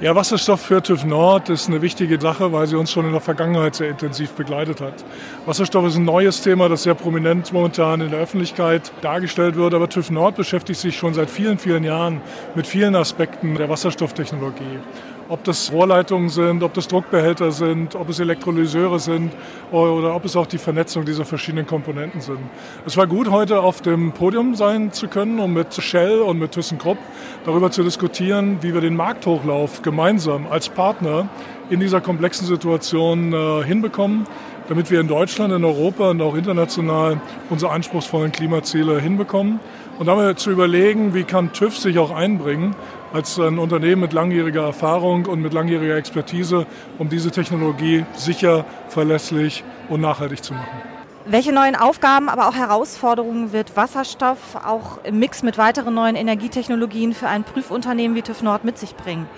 Ja, 0.00 0.16
Wasserstoff 0.16 0.60
für 0.60 0.82
TÜV 0.82 1.04
Nord 1.04 1.48
ist 1.50 1.68
eine 1.68 1.80
wichtige 1.80 2.20
Sache, 2.20 2.52
weil 2.52 2.66
sie 2.66 2.76
uns 2.76 2.90
schon 2.90 3.06
in 3.06 3.12
der 3.12 3.20
Vergangenheit 3.20 3.76
sehr 3.76 3.90
intensiv 3.90 4.32
begleitet 4.32 4.80
hat. 4.80 5.04
Wasserstoff 5.46 5.86
ist 5.86 5.96
ein 5.96 6.04
neues 6.04 6.42
Thema, 6.42 6.68
das 6.68 6.82
sehr 6.82 6.94
prominent 6.94 7.52
momentan 7.52 8.00
in 8.00 8.10
der 8.10 8.18
Öffentlichkeit 8.18 8.92
dargestellt 9.02 9.54
wird, 9.54 9.72
aber 9.72 9.88
TÜV 9.88 10.10
Nord 10.10 10.34
beschäftigt 10.34 10.80
sich 10.80 10.96
schon 10.96 11.14
seit 11.14 11.30
vielen, 11.30 11.58
vielen 11.58 11.84
Jahren 11.84 12.20
mit 12.56 12.66
vielen 12.66 12.96
Aspekten 12.96 13.54
der 13.54 13.68
Wasserstofftechnologie 13.68 14.80
ob 15.28 15.44
das 15.44 15.72
Rohrleitungen 15.72 16.28
sind, 16.28 16.62
ob 16.62 16.74
das 16.74 16.88
Druckbehälter 16.88 17.50
sind, 17.50 17.94
ob 17.94 18.08
es 18.08 18.20
Elektrolyseure 18.20 18.98
sind 18.98 19.32
oder 19.70 20.14
ob 20.14 20.24
es 20.24 20.36
auch 20.36 20.46
die 20.46 20.58
Vernetzung 20.58 21.04
dieser 21.04 21.24
verschiedenen 21.24 21.66
Komponenten 21.66 22.20
sind. 22.20 22.40
Es 22.86 22.96
war 22.96 23.06
gut, 23.06 23.30
heute 23.30 23.60
auf 23.60 23.80
dem 23.80 24.12
Podium 24.12 24.54
sein 24.54 24.92
zu 24.92 25.08
können, 25.08 25.40
um 25.40 25.54
mit 25.54 25.74
Shell 25.74 26.20
und 26.20 26.38
mit 26.38 26.52
ThyssenKrupp 26.52 26.98
darüber 27.44 27.70
zu 27.70 27.82
diskutieren, 27.82 28.58
wie 28.60 28.74
wir 28.74 28.80
den 28.80 28.96
Markthochlauf 28.96 29.82
gemeinsam 29.82 30.46
als 30.46 30.68
Partner 30.68 31.28
in 31.70 31.80
dieser 31.80 32.00
komplexen 32.00 32.46
Situation 32.46 33.32
äh, 33.32 33.64
hinbekommen, 33.64 34.26
damit 34.68 34.90
wir 34.90 35.00
in 35.00 35.08
Deutschland, 35.08 35.52
in 35.52 35.64
Europa 35.64 36.10
und 36.10 36.20
auch 36.20 36.34
international 36.34 37.20
unsere 37.48 37.72
anspruchsvollen 37.72 38.32
Klimaziele 38.32 39.00
hinbekommen. 39.00 39.60
Und 39.98 40.06
damit 40.06 40.40
zu 40.40 40.50
überlegen, 40.50 41.14
wie 41.14 41.22
kann 41.22 41.52
TÜV 41.52 41.78
sich 41.78 41.98
auch 41.98 42.10
einbringen 42.10 42.74
als 43.14 43.38
ein 43.38 43.60
Unternehmen 43.60 44.00
mit 44.00 44.12
langjähriger 44.12 44.64
Erfahrung 44.64 45.26
und 45.26 45.40
mit 45.40 45.52
langjähriger 45.52 45.96
Expertise, 45.96 46.66
um 46.98 47.08
diese 47.08 47.30
Technologie 47.30 48.04
sicher, 48.16 48.64
verlässlich 48.88 49.62
und 49.88 50.00
nachhaltig 50.00 50.42
zu 50.42 50.52
machen. 50.52 50.82
Welche 51.24 51.52
neuen 51.52 51.76
Aufgaben, 51.76 52.28
aber 52.28 52.48
auch 52.48 52.56
Herausforderungen 52.56 53.52
wird 53.52 53.76
Wasserstoff 53.76 54.56
auch 54.56 54.98
im 55.04 55.20
Mix 55.20 55.44
mit 55.44 55.56
weiteren 55.58 55.94
neuen 55.94 56.16
Energietechnologien 56.16 57.14
für 57.14 57.28
ein 57.28 57.44
Prüfunternehmen 57.44 58.16
wie 58.16 58.22
TÜV 58.22 58.42
Nord 58.42 58.64
mit 58.64 58.78
sich 58.78 58.96
bringen? 58.96 59.28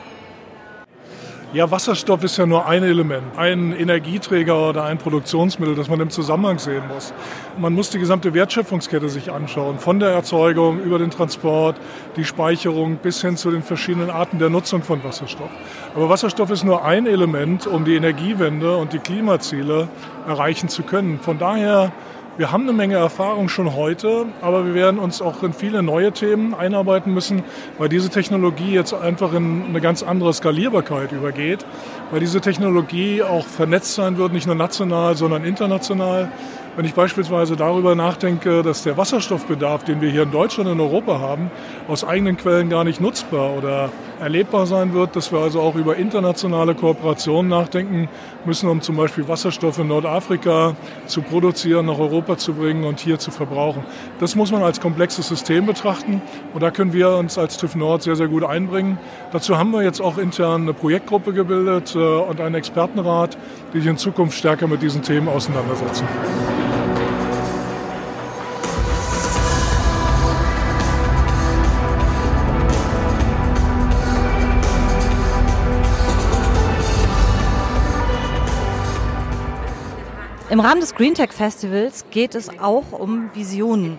Ja, 1.56 1.70
Wasserstoff 1.70 2.22
ist 2.22 2.36
ja 2.36 2.44
nur 2.44 2.66
ein 2.66 2.82
Element, 2.82 3.38
ein 3.38 3.72
Energieträger 3.72 4.68
oder 4.68 4.84
ein 4.84 4.98
Produktionsmittel, 4.98 5.74
das 5.74 5.88
man 5.88 5.98
im 6.00 6.10
Zusammenhang 6.10 6.58
sehen 6.58 6.82
muss. 6.86 7.14
Man 7.56 7.72
muss 7.72 7.88
die 7.88 7.98
gesamte 7.98 8.34
Wertschöpfungskette 8.34 9.08
sich 9.08 9.32
anschauen, 9.32 9.78
von 9.78 9.98
der 9.98 10.10
Erzeugung 10.10 10.82
über 10.82 10.98
den 10.98 11.10
Transport, 11.10 11.76
die 12.16 12.26
Speicherung 12.26 12.96
bis 12.96 13.22
hin 13.22 13.38
zu 13.38 13.50
den 13.50 13.62
verschiedenen 13.62 14.10
Arten 14.10 14.38
der 14.38 14.50
Nutzung 14.50 14.82
von 14.82 15.02
Wasserstoff. 15.02 15.48
Aber 15.94 16.10
Wasserstoff 16.10 16.50
ist 16.50 16.62
nur 16.62 16.84
ein 16.84 17.06
Element, 17.06 17.66
um 17.66 17.86
die 17.86 17.94
Energiewende 17.94 18.76
und 18.76 18.92
die 18.92 18.98
Klimaziele 18.98 19.88
erreichen 20.28 20.68
zu 20.68 20.82
können. 20.82 21.20
Von 21.20 21.38
daher 21.38 21.90
wir 22.38 22.52
haben 22.52 22.64
eine 22.64 22.74
Menge 22.74 22.96
Erfahrung 22.96 23.48
schon 23.48 23.74
heute, 23.74 24.26
aber 24.42 24.66
wir 24.66 24.74
werden 24.74 25.00
uns 25.00 25.22
auch 25.22 25.42
in 25.42 25.54
viele 25.54 25.82
neue 25.82 26.12
Themen 26.12 26.54
einarbeiten 26.54 27.14
müssen, 27.14 27.42
weil 27.78 27.88
diese 27.88 28.10
Technologie 28.10 28.72
jetzt 28.72 28.92
einfach 28.92 29.32
in 29.32 29.64
eine 29.68 29.80
ganz 29.80 30.02
andere 30.02 30.34
Skalierbarkeit 30.34 31.12
übergeht, 31.12 31.64
weil 32.10 32.20
diese 32.20 32.42
Technologie 32.42 33.22
auch 33.22 33.46
vernetzt 33.46 33.94
sein 33.94 34.18
wird, 34.18 34.32
nicht 34.34 34.46
nur 34.46 34.54
national, 34.54 35.16
sondern 35.16 35.44
international. 35.44 36.30
Wenn 36.76 36.84
ich 36.84 36.92
beispielsweise 36.92 37.56
darüber 37.56 37.94
nachdenke, 37.94 38.62
dass 38.62 38.82
der 38.82 38.98
Wasserstoffbedarf, 38.98 39.84
den 39.84 40.02
wir 40.02 40.10
hier 40.10 40.24
in 40.24 40.30
Deutschland 40.30 40.68
und 40.68 40.78
Europa 40.78 41.18
haben, 41.18 41.50
aus 41.88 42.04
eigenen 42.04 42.36
Quellen 42.36 42.68
gar 42.68 42.84
nicht 42.84 43.00
nutzbar 43.00 43.56
oder 43.56 43.88
erlebbar 44.20 44.66
sein 44.66 44.92
wird, 44.94 45.16
dass 45.16 45.32
wir 45.32 45.38
also 45.38 45.60
auch 45.60 45.74
über 45.74 45.96
internationale 45.96 46.74
Kooperationen 46.74 47.48
nachdenken 47.48 48.08
müssen, 48.44 48.68
um 48.68 48.80
zum 48.80 48.96
Beispiel 48.96 49.28
Wasserstoff 49.28 49.78
in 49.78 49.88
Nordafrika 49.88 50.76
zu 51.06 51.22
produzieren, 51.22 51.86
nach 51.86 51.98
Europa 51.98 52.36
zu 52.36 52.54
bringen 52.54 52.84
und 52.84 53.00
hier 53.00 53.18
zu 53.18 53.30
verbrauchen. 53.30 53.84
Das 54.20 54.34
muss 54.34 54.52
man 54.52 54.62
als 54.62 54.80
komplexes 54.80 55.28
System 55.28 55.66
betrachten 55.66 56.22
und 56.54 56.62
da 56.62 56.70
können 56.70 56.92
wir 56.92 57.10
uns 57.10 57.38
als 57.38 57.56
TÜV 57.56 57.76
Nord 57.76 58.02
sehr, 58.02 58.16
sehr 58.16 58.28
gut 58.28 58.44
einbringen. 58.44 58.98
Dazu 59.32 59.58
haben 59.58 59.70
wir 59.70 59.82
jetzt 59.82 60.00
auch 60.00 60.18
intern 60.18 60.62
eine 60.62 60.74
Projektgruppe 60.74 61.32
gebildet 61.32 61.94
äh, 61.94 61.98
und 61.98 62.40
einen 62.40 62.54
Expertenrat, 62.54 63.36
die 63.72 63.80
sich 63.80 63.88
in 63.88 63.98
Zukunft 63.98 64.38
stärker 64.38 64.66
mit 64.66 64.82
diesen 64.82 65.02
Themen 65.02 65.28
auseinandersetzen. 65.28 66.06
Im 80.56 80.60
Rahmen 80.60 80.80
des 80.80 80.94
Green 80.94 81.12
Tech 81.12 81.34
Festivals 81.34 82.06
geht 82.10 82.34
es 82.34 82.48
auch 82.58 82.92
um 82.92 83.28
Visionen. 83.34 83.98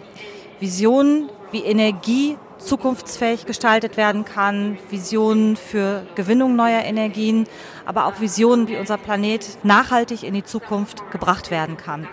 Visionen, 0.60 1.30
wie 1.52 1.60
Energie 1.60 2.36
zukunftsfähig 2.58 3.46
gestaltet 3.46 3.96
werden 3.96 4.26
kann, 4.26 4.80
Visionen 4.90 5.56
für 5.56 6.08
Gewinnung 6.16 6.56
neuer 6.56 6.82
Energien, 6.84 7.46
aber 7.86 8.08
auch 8.08 8.22
Visionen, 8.22 8.68
wie 8.68 8.78
unser 8.78 8.98
Planet 8.98 9.46
nachhaltig 9.62 10.24
in 10.24 10.34
die 10.34 10.44
Zukunft 10.44 11.12
gebracht 11.12 11.52
werden 11.52 11.78
kann. 11.78 12.08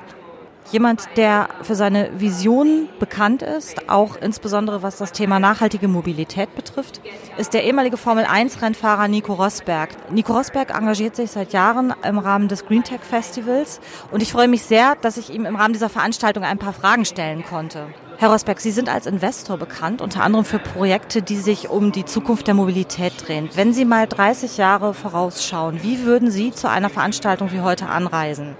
Jemand, 0.73 1.09
der 1.17 1.49
für 1.63 1.75
seine 1.75 2.11
Visionen 2.19 2.89
bekannt 2.99 3.43
ist, 3.43 3.89
auch 3.89 4.17
insbesondere 4.17 4.83
was 4.83 4.97
das 4.97 5.13
Thema 5.13 5.39
nachhaltige 5.39 5.89
Mobilität 5.89 6.55
betrifft, 6.55 7.01
ist 7.37 7.55
der 7.55 7.65
ehemalige 7.65 7.97
Formel-1-Rennfahrer 7.97 9.09
Nico 9.09 9.35
Rosberg. 9.35 9.91
Nico 10.11 10.33
Rosberg 10.33 10.77
engagiert 10.77 11.17
sich 11.17 11.31
seit 11.31 11.53
Jahren 11.53 11.95
im 12.03 12.19
Rahmen 12.19 12.49
des 12.49 12.67
Green 12.67 12.83
Tech 12.83 13.01
Festivals 13.03 13.81
und 14.11 14.23
ich 14.23 14.33
freue 14.33 14.49
mich 14.49 14.63
sehr, 14.63 14.97
dass 14.97 15.19
ich 15.19 15.31
ihm 15.31 15.45
im 15.45 15.57
Rahmen 15.57 15.75
dieser 15.75 15.91
Veranstaltung 15.91 16.45
ein 16.45 16.59
paar 16.59 16.73
Fragen 16.73 17.05
stellen 17.05 17.45
konnte. 17.45 17.87
Herr 18.17 18.31
Rosberg, 18.31 18.61
Sie 18.61 18.71
sind 18.71 18.89
als 18.89 19.07
Investor 19.07 19.59
bekannt, 19.59 20.01
unter 20.01 20.23
anderem 20.23 20.45
für 20.45 20.59
Projekte, 20.59 21.21
die 21.21 21.37
sich 21.37 21.69
um 21.69 21.93
die 21.93 22.05
Zukunft 22.05 22.47
der 22.47 22.55
Mobilität 22.55 23.13
drehen. 23.27 23.51
Wenn 23.55 23.73
Sie 23.75 23.85
mal 23.85 24.07
30 24.07 24.57
Jahre 24.57 24.95
vorausschauen, 24.95 25.83
wie 25.83 26.05
würden 26.05 26.31
Sie 26.31 26.53
zu 26.53 26.71
einer 26.71 26.91
Veranstaltung 26.91 27.53
wie 27.53 27.61
heute 27.61 27.87
anreisen? 27.87 28.57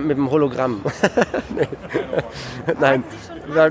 Mit 0.00 0.16
dem 0.16 0.30
Hologramm. 0.30 0.80
Nein, 2.80 3.04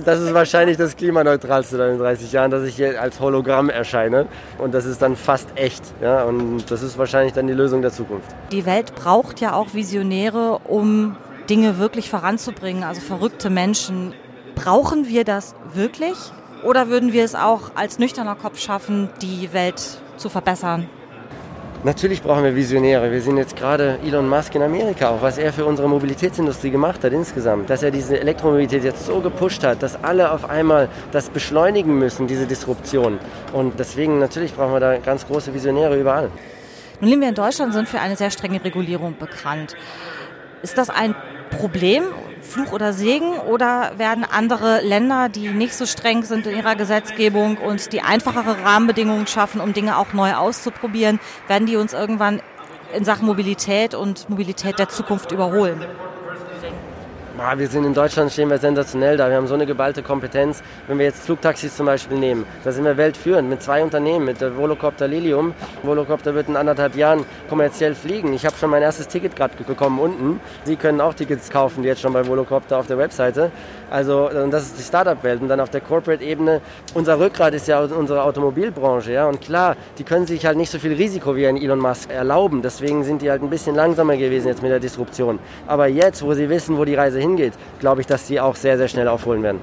das 0.06 0.20
ist 0.20 0.34
wahrscheinlich 0.34 0.78
das 0.78 0.96
klimaneutralste 0.96 1.78
dann 1.78 1.94
in 1.94 1.98
30 2.00 2.32
Jahren, 2.32 2.52
dass 2.52 2.64
ich 2.64 2.76
hier 2.76 3.02
als 3.02 3.20
Hologramm 3.20 3.70
erscheine. 3.70 4.28
Und 4.58 4.74
das 4.74 4.86
ist 4.86 5.02
dann 5.02 5.16
fast 5.16 5.50
echt. 5.56 5.84
Ja? 6.02 6.24
Und 6.24 6.70
das 6.70 6.84
ist 6.84 6.98
wahrscheinlich 6.98 7.34
dann 7.34 7.48
die 7.48 7.54
Lösung 7.54 7.82
der 7.82 7.92
Zukunft. 7.92 8.30
Die 8.52 8.66
Welt 8.66 8.96
braucht 8.96 9.42
ja 9.42 9.54
auch 9.54 9.74
Visionäre, 9.74 10.60
um 10.68 11.18
Dinge 11.50 11.80
wirklich 11.80 12.10
voranzubringen, 12.10 12.84
also 12.84 13.02
verrückte 13.02 13.50
Menschen. 13.50 14.14
Brauchen 14.56 15.08
wir 15.08 15.24
das 15.24 15.56
wirklich? 15.74 16.16
Oder 16.64 16.90
würden 16.90 17.12
wir 17.14 17.24
es 17.24 17.34
auch 17.36 17.72
als 17.76 17.98
nüchterner 17.98 18.36
Kopf 18.36 18.60
schaffen, 18.60 19.10
die 19.22 19.52
Welt 19.54 19.82
zu 20.18 20.30
verbessern? 20.30 20.88
Natürlich 21.84 22.22
brauchen 22.22 22.44
wir 22.44 22.56
Visionäre. 22.56 23.12
Wir 23.12 23.22
sehen 23.22 23.38
jetzt 23.38 23.56
gerade 23.56 23.98
Elon 24.06 24.30
Musk 24.30 24.54
in 24.54 24.62
Amerika, 24.62 25.10
auch 25.10 25.24
was 25.24 25.40
er 25.40 25.52
für 25.52 25.66
unsere 25.66 25.90
Mobilitätsindustrie 25.90 26.70
gemacht 26.70 27.04
hat 27.04 27.12
insgesamt. 27.12 27.72
Dass 27.72 27.82
er 27.82 27.90
diese 27.90 28.20
Elektromobilität 28.20 28.84
jetzt 28.84 29.08
so 29.08 29.20
gepusht 29.20 29.64
hat, 29.64 29.82
dass 29.82 30.04
alle 30.04 30.32
auf 30.32 30.48
einmal 30.48 30.90
das 31.12 31.32
beschleunigen 31.32 31.98
müssen, 31.98 32.28
diese 32.28 32.46
Disruption. 32.46 33.18
Und 33.52 33.80
deswegen 33.80 34.20
natürlich 34.20 34.54
brauchen 34.54 34.74
wir 34.74 34.80
da 34.80 34.98
ganz 34.98 35.26
große 35.26 35.56
Visionäre 35.56 36.00
überall. 36.00 36.30
Nun 37.00 37.10
leben 37.10 37.22
wir 37.22 37.30
in 37.30 37.36
Deutschland, 37.36 37.74
sind 37.74 37.90
für 37.90 38.00
eine 38.00 38.16
sehr 38.16 38.30
strenge 38.30 38.64
Regulierung 38.64 39.18
bekannt. 39.18 39.76
Ist 40.62 40.78
das 40.78 40.92
ein 40.92 41.16
Problem, 41.50 42.04
Fluch 42.42 42.72
oder 42.72 42.94
Segen, 42.94 43.34
oder 43.40 43.94
werden 43.98 44.24
andere 44.24 44.82
Länder, 44.82 45.30
die 45.30 45.50
nicht 45.50 45.74
so 45.74 45.86
streng 45.86 46.24
sind 46.24 46.48
in 46.48 46.58
ihrer 46.58 46.76
Gesetzgebung 46.76 47.58
und 47.58 47.94
die 47.94 48.02
einfachere 48.02 48.64
Rahmenbedingungen 48.64 49.28
schaffen, 49.28 49.62
um 49.62 49.74
Dinge 49.74 49.98
auch 49.98 50.14
neu 50.14 50.34
auszuprobieren, 50.34 51.20
werden 51.48 51.68
die 51.68 51.76
uns 51.76 51.94
irgendwann 51.94 52.42
in 52.96 53.06
Sachen 53.06 53.26
Mobilität 53.26 53.96
und 53.96 54.30
Mobilität 54.30 54.80
der 54.80 54.90
Zukunft 54.90 55.32
überholen? 55.32 55.86
Boah, 57.42 57.58
wir 57.58 57.68
sind 57.68 57.86
in 57.86 57.94
Deutschland, 57.94 58.32
stehen 58.32 58.50
wir 58.50 58.60
sensationell 58.60 59.18
da. 59.18 59.28
Wir 59.30 59.38
haben 59.38 59.48
so 59.48 59.56
eine 59.56 59.66
geballte 59.66 60.04
Kompetenz. 60.04 60.62
Wenn 60.88 61.00
wir 61.00 61.06
jetzt 61.06 61.26
Flugtaxis 61.26 61.76
zum 61.76 61.88
Beispiel 61.88 62.18
nehmen, 62.18 62.46
da 62.64 62.72
sind 62.72 62.86
wir 62.86 62.98
weltführend 62.98 63.50
mit 63.50 63.64
zwei 63.64 63.82
Unternehmen, 63.84 64.26
mit 64.26 64.42
der 64.42 64.56
Volocopter 64.56 65.08
Lilium. 65.08 65.54
Volocopter 65.82 66.36
wird 66.36 66.50
in 66.50 66.56
anderthalb 66.56 66.96
Jahren 66.96 67.26
kommerziell 67.50 67.96
fliegen. 67.96 68.34
Ich 68.34 68.46
habe 68.46 68.56
schon 68.58 68.70
mein 68.70 68.84
erstes 68.84 69.08
Ticket 69.08 69.36
gerade 69.36 69.56
bekommen 69.64 70.00
unten. 70.00 70.40
Sie 70.66 70.76
können 70.76 71.02
auch 71.02 71.16
Tickets 71.16 71.50
kaufen, 71.50 71.82
die 71.82 71.88
jetzt 71.90 72.02
schon 72.02 72.14
bei 72.14 72.28
Volocopter 72.28 72.78
auf 72.78 72.88
der 72.88 73.00
Webseite. 73.00 73.52
Also 73.92 74.30
das 74.30 74.64
ist 74.64 74.80
die 74.80 74.84
Startup-Welt. 74.84 75.42
Und 75.42 75.50
dann 75.50 75.60
auf 75.60 75.70
der 75.70 75.82
Corporate-Ebene, 75.82 76.62
unser 76.94 77.20
Rückgrat 77.20 77.54
ist 77.54 77.68
ja 77.68 77.82
unsere 77.82 78.24
Automobilbranche. 78.24 79.12
Ja? 79.12 79.28
Und 79.28 79.42
klar, 79.42 79.76
die 79.98 80.04
können 80.04 80.26
sich 80.26 80.46
halt 80.46 80.58
nicht 80.58 80.72
so 80.72 80.80
viel 80.80 80.94
Risiko 80.94 81.36
wie 81.36 81.46
ein 81.46 81.58
Elon 81.58 81.80
Musk 81.80 82.10
erlauben. 82.10 82.62
Deswegen 82.62 83.04
sind 83.04 83.22
die 83.22 83.30
halt 83.30 83.44
ein 83.44 83.50
bisschen 83.50 83.76
langsamer 83.76 84.16
gewesen 84.16 84.48
jetzt 84.48 84.62
mit 84.62 84.72
der 84.72 84.80
Disruption. 84.80 85.40
Aber 85.68 85.88
jetzt, 85.88 86.24
wo 86.24 86.34
sie 86.34 86.50
wissen, 86.50 86.78
wo 86.78 86.86
die 86.86 86.96
Reise 86.96 87.20
hingeht, 87.20 87.54
glaube 87.80 88.00
ich, 88.00 88.08
dass 88.08 88.28
sie 88.28 88.40
auch 88.40 88.56
sehr, 88.56 88.78
sehr 88.78 88.88
schnell 88.88 89.10
aufholen 89.10 89.44
werden. 89.44 89.60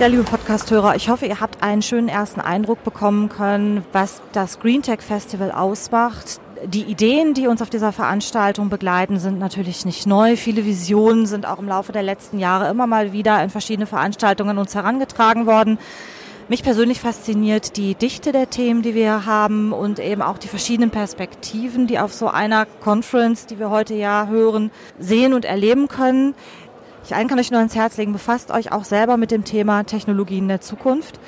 Ja, 0.00 0.06
liebe 0.06 0.22
Podcast-Hörer, 0.22 0.94
ich 0.94 1.10
hoffe, 1.10 1.26
ihr 1.26 1.40
habt 1.40 1.60
einen 1.60 1.82
schönen 1.82 2.08
ersten 2.08 2.40
Eindruck 2.40 2.84
bekommen 2.84 3.28
können, 3.28 3.84
was 3.92 4.22
das 4.32 4.60
Green 4.60 4.80
Tech 4.80 5.00
Festival 5.00 5.50
ausmacht 5.50 6.40
die 6.64 6.82
Ideen, 6.82 7.34
die 7.34 7.46
uns 7.46 7.62
auf 7.62 7.70
dieser 7.70 7.92
Veranstaltung 7.92 8.68
begleiten, 8.68 9.18
sind 9.18 9.38
natürlich 9.38 9.84
nicht 9.84 10.06
neu. 10.06 10.36
Viele 10.36 10.64
Visionen 10.64 11.26
sind 11.26 11.46
auch 11.46 11.58
im 11.58 11.68
Laufe 11.68 11.92
der 11.92 12.02
letzten 12.02 12.38
Jahre 12.38 12.70
immer 12.70 12.86
mal 12.86 13.12
wieder 13.12 13.42
in 13.42 13.50
verschiedene 13.50 13.86
Veranstaltungen 13.86 14.58
uns 14.58 14.74
herangetragen 14.74 15.46
worden. 15.46 15.78
Mich 16.48 16.62
persönlich 16.62 17.00
fasziniert 17.00 17.76
die 17.76 17.94
Dichte 17.94 18.32
der 18.32 18.48
Themen, 18.48 18.80
die 18.82 18.94
wir 18.94 19.26
haben 19.26 19.72
und 19.72 19.98
eben 19.98 20.22
auch 20.22 20.38
die 20.38 20.48
verschiedenen 20.48 20.90
Perspektiven, 20.90 21.86
die 21.86 21.98
auf 21.98 22.14
so 22.14 22.28
einer 22.28 22.64
Conference, 22.64 23.44
die 23.44 23.58
wir 23.58 23.68
heute 23.68 23.94
ja 23.94 24.28
hören, 24.28 24.70
sehen 24.98 25.34
und 25.34 25.44
erleben 25.44 25.88
können. 25.88 26.34
Ich 27.04 27.10
kann 27.10 27.38
euch 27.38 27.50
nur 27.50 27.58
ans 27.58 27.74
Herz 27.74 27.98
legen, 27.98 28.12
befasst 28.12 28.50
euch 28.50 28.72
auch 28.72 28.84
selber 28.84 29.16
mit 29.16 29.30
dem 29.30 29.44
Thema 29.44 29.84
Technologien 29.84 30.48
der 30.48 30.60
Zukunft. 30.60 31.20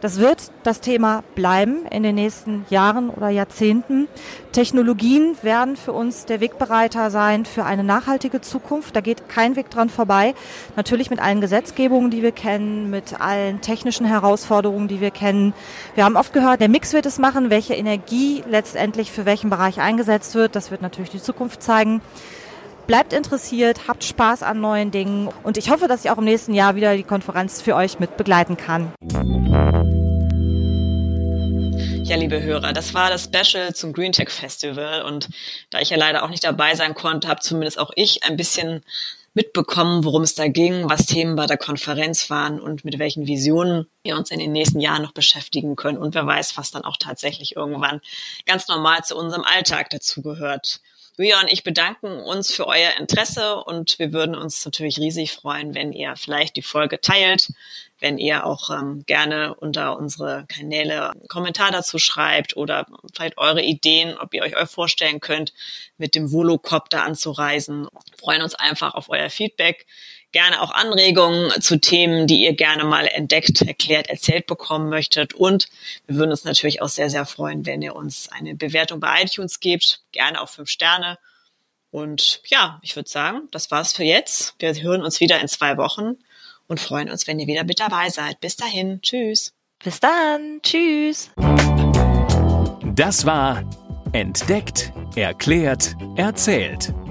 Das 0.00 0.18
wird 0.18 0.50
das 0.62 0.80
Thema 0.80 1.22
bleiben 1.34 1.86
in 1.90 2.02
den 2.02 2.14
nächsten 2.14 2.66
Jahren 2.68 3.08
oder 3.10 3.28
Jahrzehnten. 3.28 4.08
Technologien 4.52 5.36
werden 5.42 5.76
für 5.76 5.92
uns 5.92 6.26
der 6.26 6.40
Wegbereiter 6.40 7.10
sein 7.10 7.44
für 7.44 7.64
eine 7.64 7.84
nachhaltige 7.84 8.40
Zukunft. 8.40 8.94
Da 8.94 9.00
geht 9.00 9.28
kein 9.28 9.56
Weg 9.56 9.70
dran 9.70 9.88
vorbei. 9.88 10.34
Natürlich 10.76 11.10
mit 11.10 11.20
allen 11.20 11.40
Gesetzgebungen, 11.40 12.10
die 12.10 12.22
wir 12.22 12.32
kennen, 12.32 12.90
mit 12.90 13.20
allen 13.20 13.60
technischen 13.60 14.06
Herausforderungen, 14.06 14.88
die 14.88 15.00
wir 15.00 15.10
kennen. 15.10 15.54
Wir 15.94 16.04
haben 16.04 16.16
oft 16.16 16.32
gehört, 16.32 16.60
der 16.60 16.68
Mix 16.68 16.92
wird 16.92 17.06
es 17.06 17.18
machen, 17.18 17.50
welche 17.50 17.74
Energie 17.74 18.44
letztendlich 18.48 19.12
für 19.12 19.24
welchen 19.24 19.50
Bereich 19.50 19.80
eingesetzt 19.80 20.34
wird. 20.34 20.56
Das 20.56 20.70
wird 20.70 20.82
natürlich 20.82 21.10
die 21.10 21.22
Zukunft 21.22 21.62
zeigen. 21.62 22.00
Bleibt 22.86 23.12
interessiert, 23.12 23.88
habt 23.88 24.04
Spaß 24.04 24.44
an 24.44 24.60
neuen 24.60 24.92
Dingen 24.92 25.28
und 25.42 25.56
ich 25.56 25.70
hoffe, 25.70 25.88
dass 25.88 26.04
ich 26.04 26.10
auch 26.10 26.18
im 26.18 26.24
nächsten 26.24 26.54
Jahr 26.54 26.76
wieder 26.76 26.96
die 26.96 27.02
Konferenz 27.02 27.60
für 27.60 27.74
euch 27.74 27.98
mit 27.98 28.16
begleiten 28.16 28.56
kann. 28.56 28.92
Ja, 32.06 32.14
liebe 32.14 32.40
Hörer, 32.40 32.72
das 32.72 32.94
war 32.94 33.10
das 33.10 33.24
Special 33.24 33.74
zum 33.74 33.92
Green 33.92 34.12
Tech 34.12 34.30
Festival 34.30 35.02
und 35.02 35.28
da 35.70 35.80
ich 35.80 35.90
ja 35.90 35.96
leider 35.96 36.22
auch 36.22 36.28
nicht 36.28 36.44
dabei 36.44 36.76
sein 36.76 36.94
konnte, 36.94 37.26
habe 37.26 37.40
zumindest 37.40 37.80
auch 37.80 37.90
ich 37.96 38.22
ein 38.22 38.36
bisschen 38.36 38.84
mitbekommen, 39.34 40.04
worum 40.04 40.22
es 40.22 40.36
da 40.36 40.46
ging, 40.46 40.88
was 40.88 41.06
Themen 41.06 41.34
bei 41.34 41.46
der 41.46 41.56
Konferenz 41.56 42.30
waren 42.30 42.60
und 42.60 42.84
mit 42.84 43.00
welchen 43.00 43.26
Visionen 43.26 43.88
wir 44.04 44.16
uns 44.16 44.30
in 44.30 44.38
den 44.38 44.52
nächsten 44.52 44.78
Jahren 44.78 45.02
noch 45.02 45.14
beschäftigen 45.14 45.74
können 45.74 45.98
und 45.98 46.14
wer 46.14 46.24
weiß, 46.24 46.56
was 46.56 46.70
dann 46.70 46.84
auch 46.84 46.96
tatsächlich 46.96 47.56
irgendwann 47.56 48.00
ganz 48.46 48.68
normal 48.68 49.02
zu 49.02 49.16
unserem 49.16 49.42
Alltag 49.42 49.90
dazugehört. 49.90 50.80
Julia 51.18 51.40
und 51.40 51.50
ich 51.50 51.64
bedanken 51.64 52.20
uns 52.20 52.54
für 52.54 52.66
euer 52.66 52.90
Interesse 52.98 53.56
und 53.64 53.98
wir 53.98 54.12
würden 54.12 54.34
uns 54.34 54.62
natürlich 54.66 54.98
riesig 54.98 55.32
freuen, 55.32 55.74
wenn 55.74 55.94
ihr 55.94 56.14
vielleicht 56.14 56.56
die 56.56 56.62
Folge 56.62 57.00
teilt, 57.00 57.48
wenn 58.00 58.18
ihr 58.18 58.44
auch 58.44 58.68
ähm, 58.68 59.04
gerne 59.06 59.54
unter 59.54 59.96
unsere 59.96 60.44
Kanäle 60.46 61.12
einen 61.12 61.26
Kommentar 61.28 61.70
dazu 61.70 61.98
schreibt 61.98 62.58
oder 62.58 62.86
vielleicht 63.14 63.38
eure 63.38 63.62
Ideen, 63.62 64.18
ob 64.18 64.34
ihr 64.34 64.42
euch 64.42 64.54
vorstellen 64.68 65.20
könnt, 65.20 65.54
mit 65.96 66.14
dem 66.14 66.30
Volocopter 66.32 67.02
anzureisen. 67.02 67.84
Wir 67.84 68.18
freuen 68.18 68.42
uns 68.42 68.54
einfach 68.54 68.92
auf 68.94 69.08
euer 69.08 69.30
Feedback 69.30 69.86
gerne 70.32 70.60
auch 70.60 70.70
Anregungen 70.70 71.50
zu 71.60 71.80
Themen, 71.80 72.26
die 72.26 72.44
ihr 72.44 72.54
gerne 72.54 72.84
mal 72.84 73.06
entdeckt, 73.06 73.62
erklärt, 73.62 74.08
erzählt 74.08 74.46
bekommen 74.46 74.88
möchtet. 74.88 75.34
Und 75.34 75.68
wir 76.06 76.16
würden 76.16 76.30
uns 76.30 76.44
natürlich 76.44 76.82
auch 76.82 76.88
sehr, 76.88 77.10
sehr 77.10 77.26
freuen, 77.26 77.66
wenn 77.66 77.82
ihr 77.82 77.96
uns 77.96 78.28
eine 78.30 78.54
Bewertung 78.54 79.00
bei 79.00 79.22
iTunes 79.22 79.60
gebt, 79.60 80.00
gerne 80.12 80.40
auch 80.40 80.48
fünf 80.48 80.68
Sterne. 80.68 81.18
Und 81.90 82.42
ja, 82.46 82.78
ich 82.82 82.96
würde 82.96 83.08
sagen, 83.08 83.48
das 83.52 83.70
war's 83.70 83.92
für 83.92 84.04
jetzt. 84.04 84.54
Wir 84.58 84.74
hören 84.74 85.02
uns 85.02 85.20
wieder 85.20 85.40
in 85.40 85.48
zwei 85.48 85.76
Wochen 85.76 86.16
und 86.66 86.80
freuen 86.80 87.10
uns, 87.10 87.26
wenn 87.26 87.38
ihr 87.38 87.46
wieder 87.46 87.64
mit 87.64 87.80
dabei 87.80 88.10
seid. 88.10 88.40
Bis 88.40 88.56
dahin, 88.56 89.00
tschüss. 89.00 89.54
Bis 89.82 90.00
dann, 90.00 90.60
tschüss. 90.62 91.30
Das 92.94 93.24
war 93.24 93.62
Entdeckt, 94.12 94.92
Erklärt, 95.14 95.94
Erzählt 96.16 96.92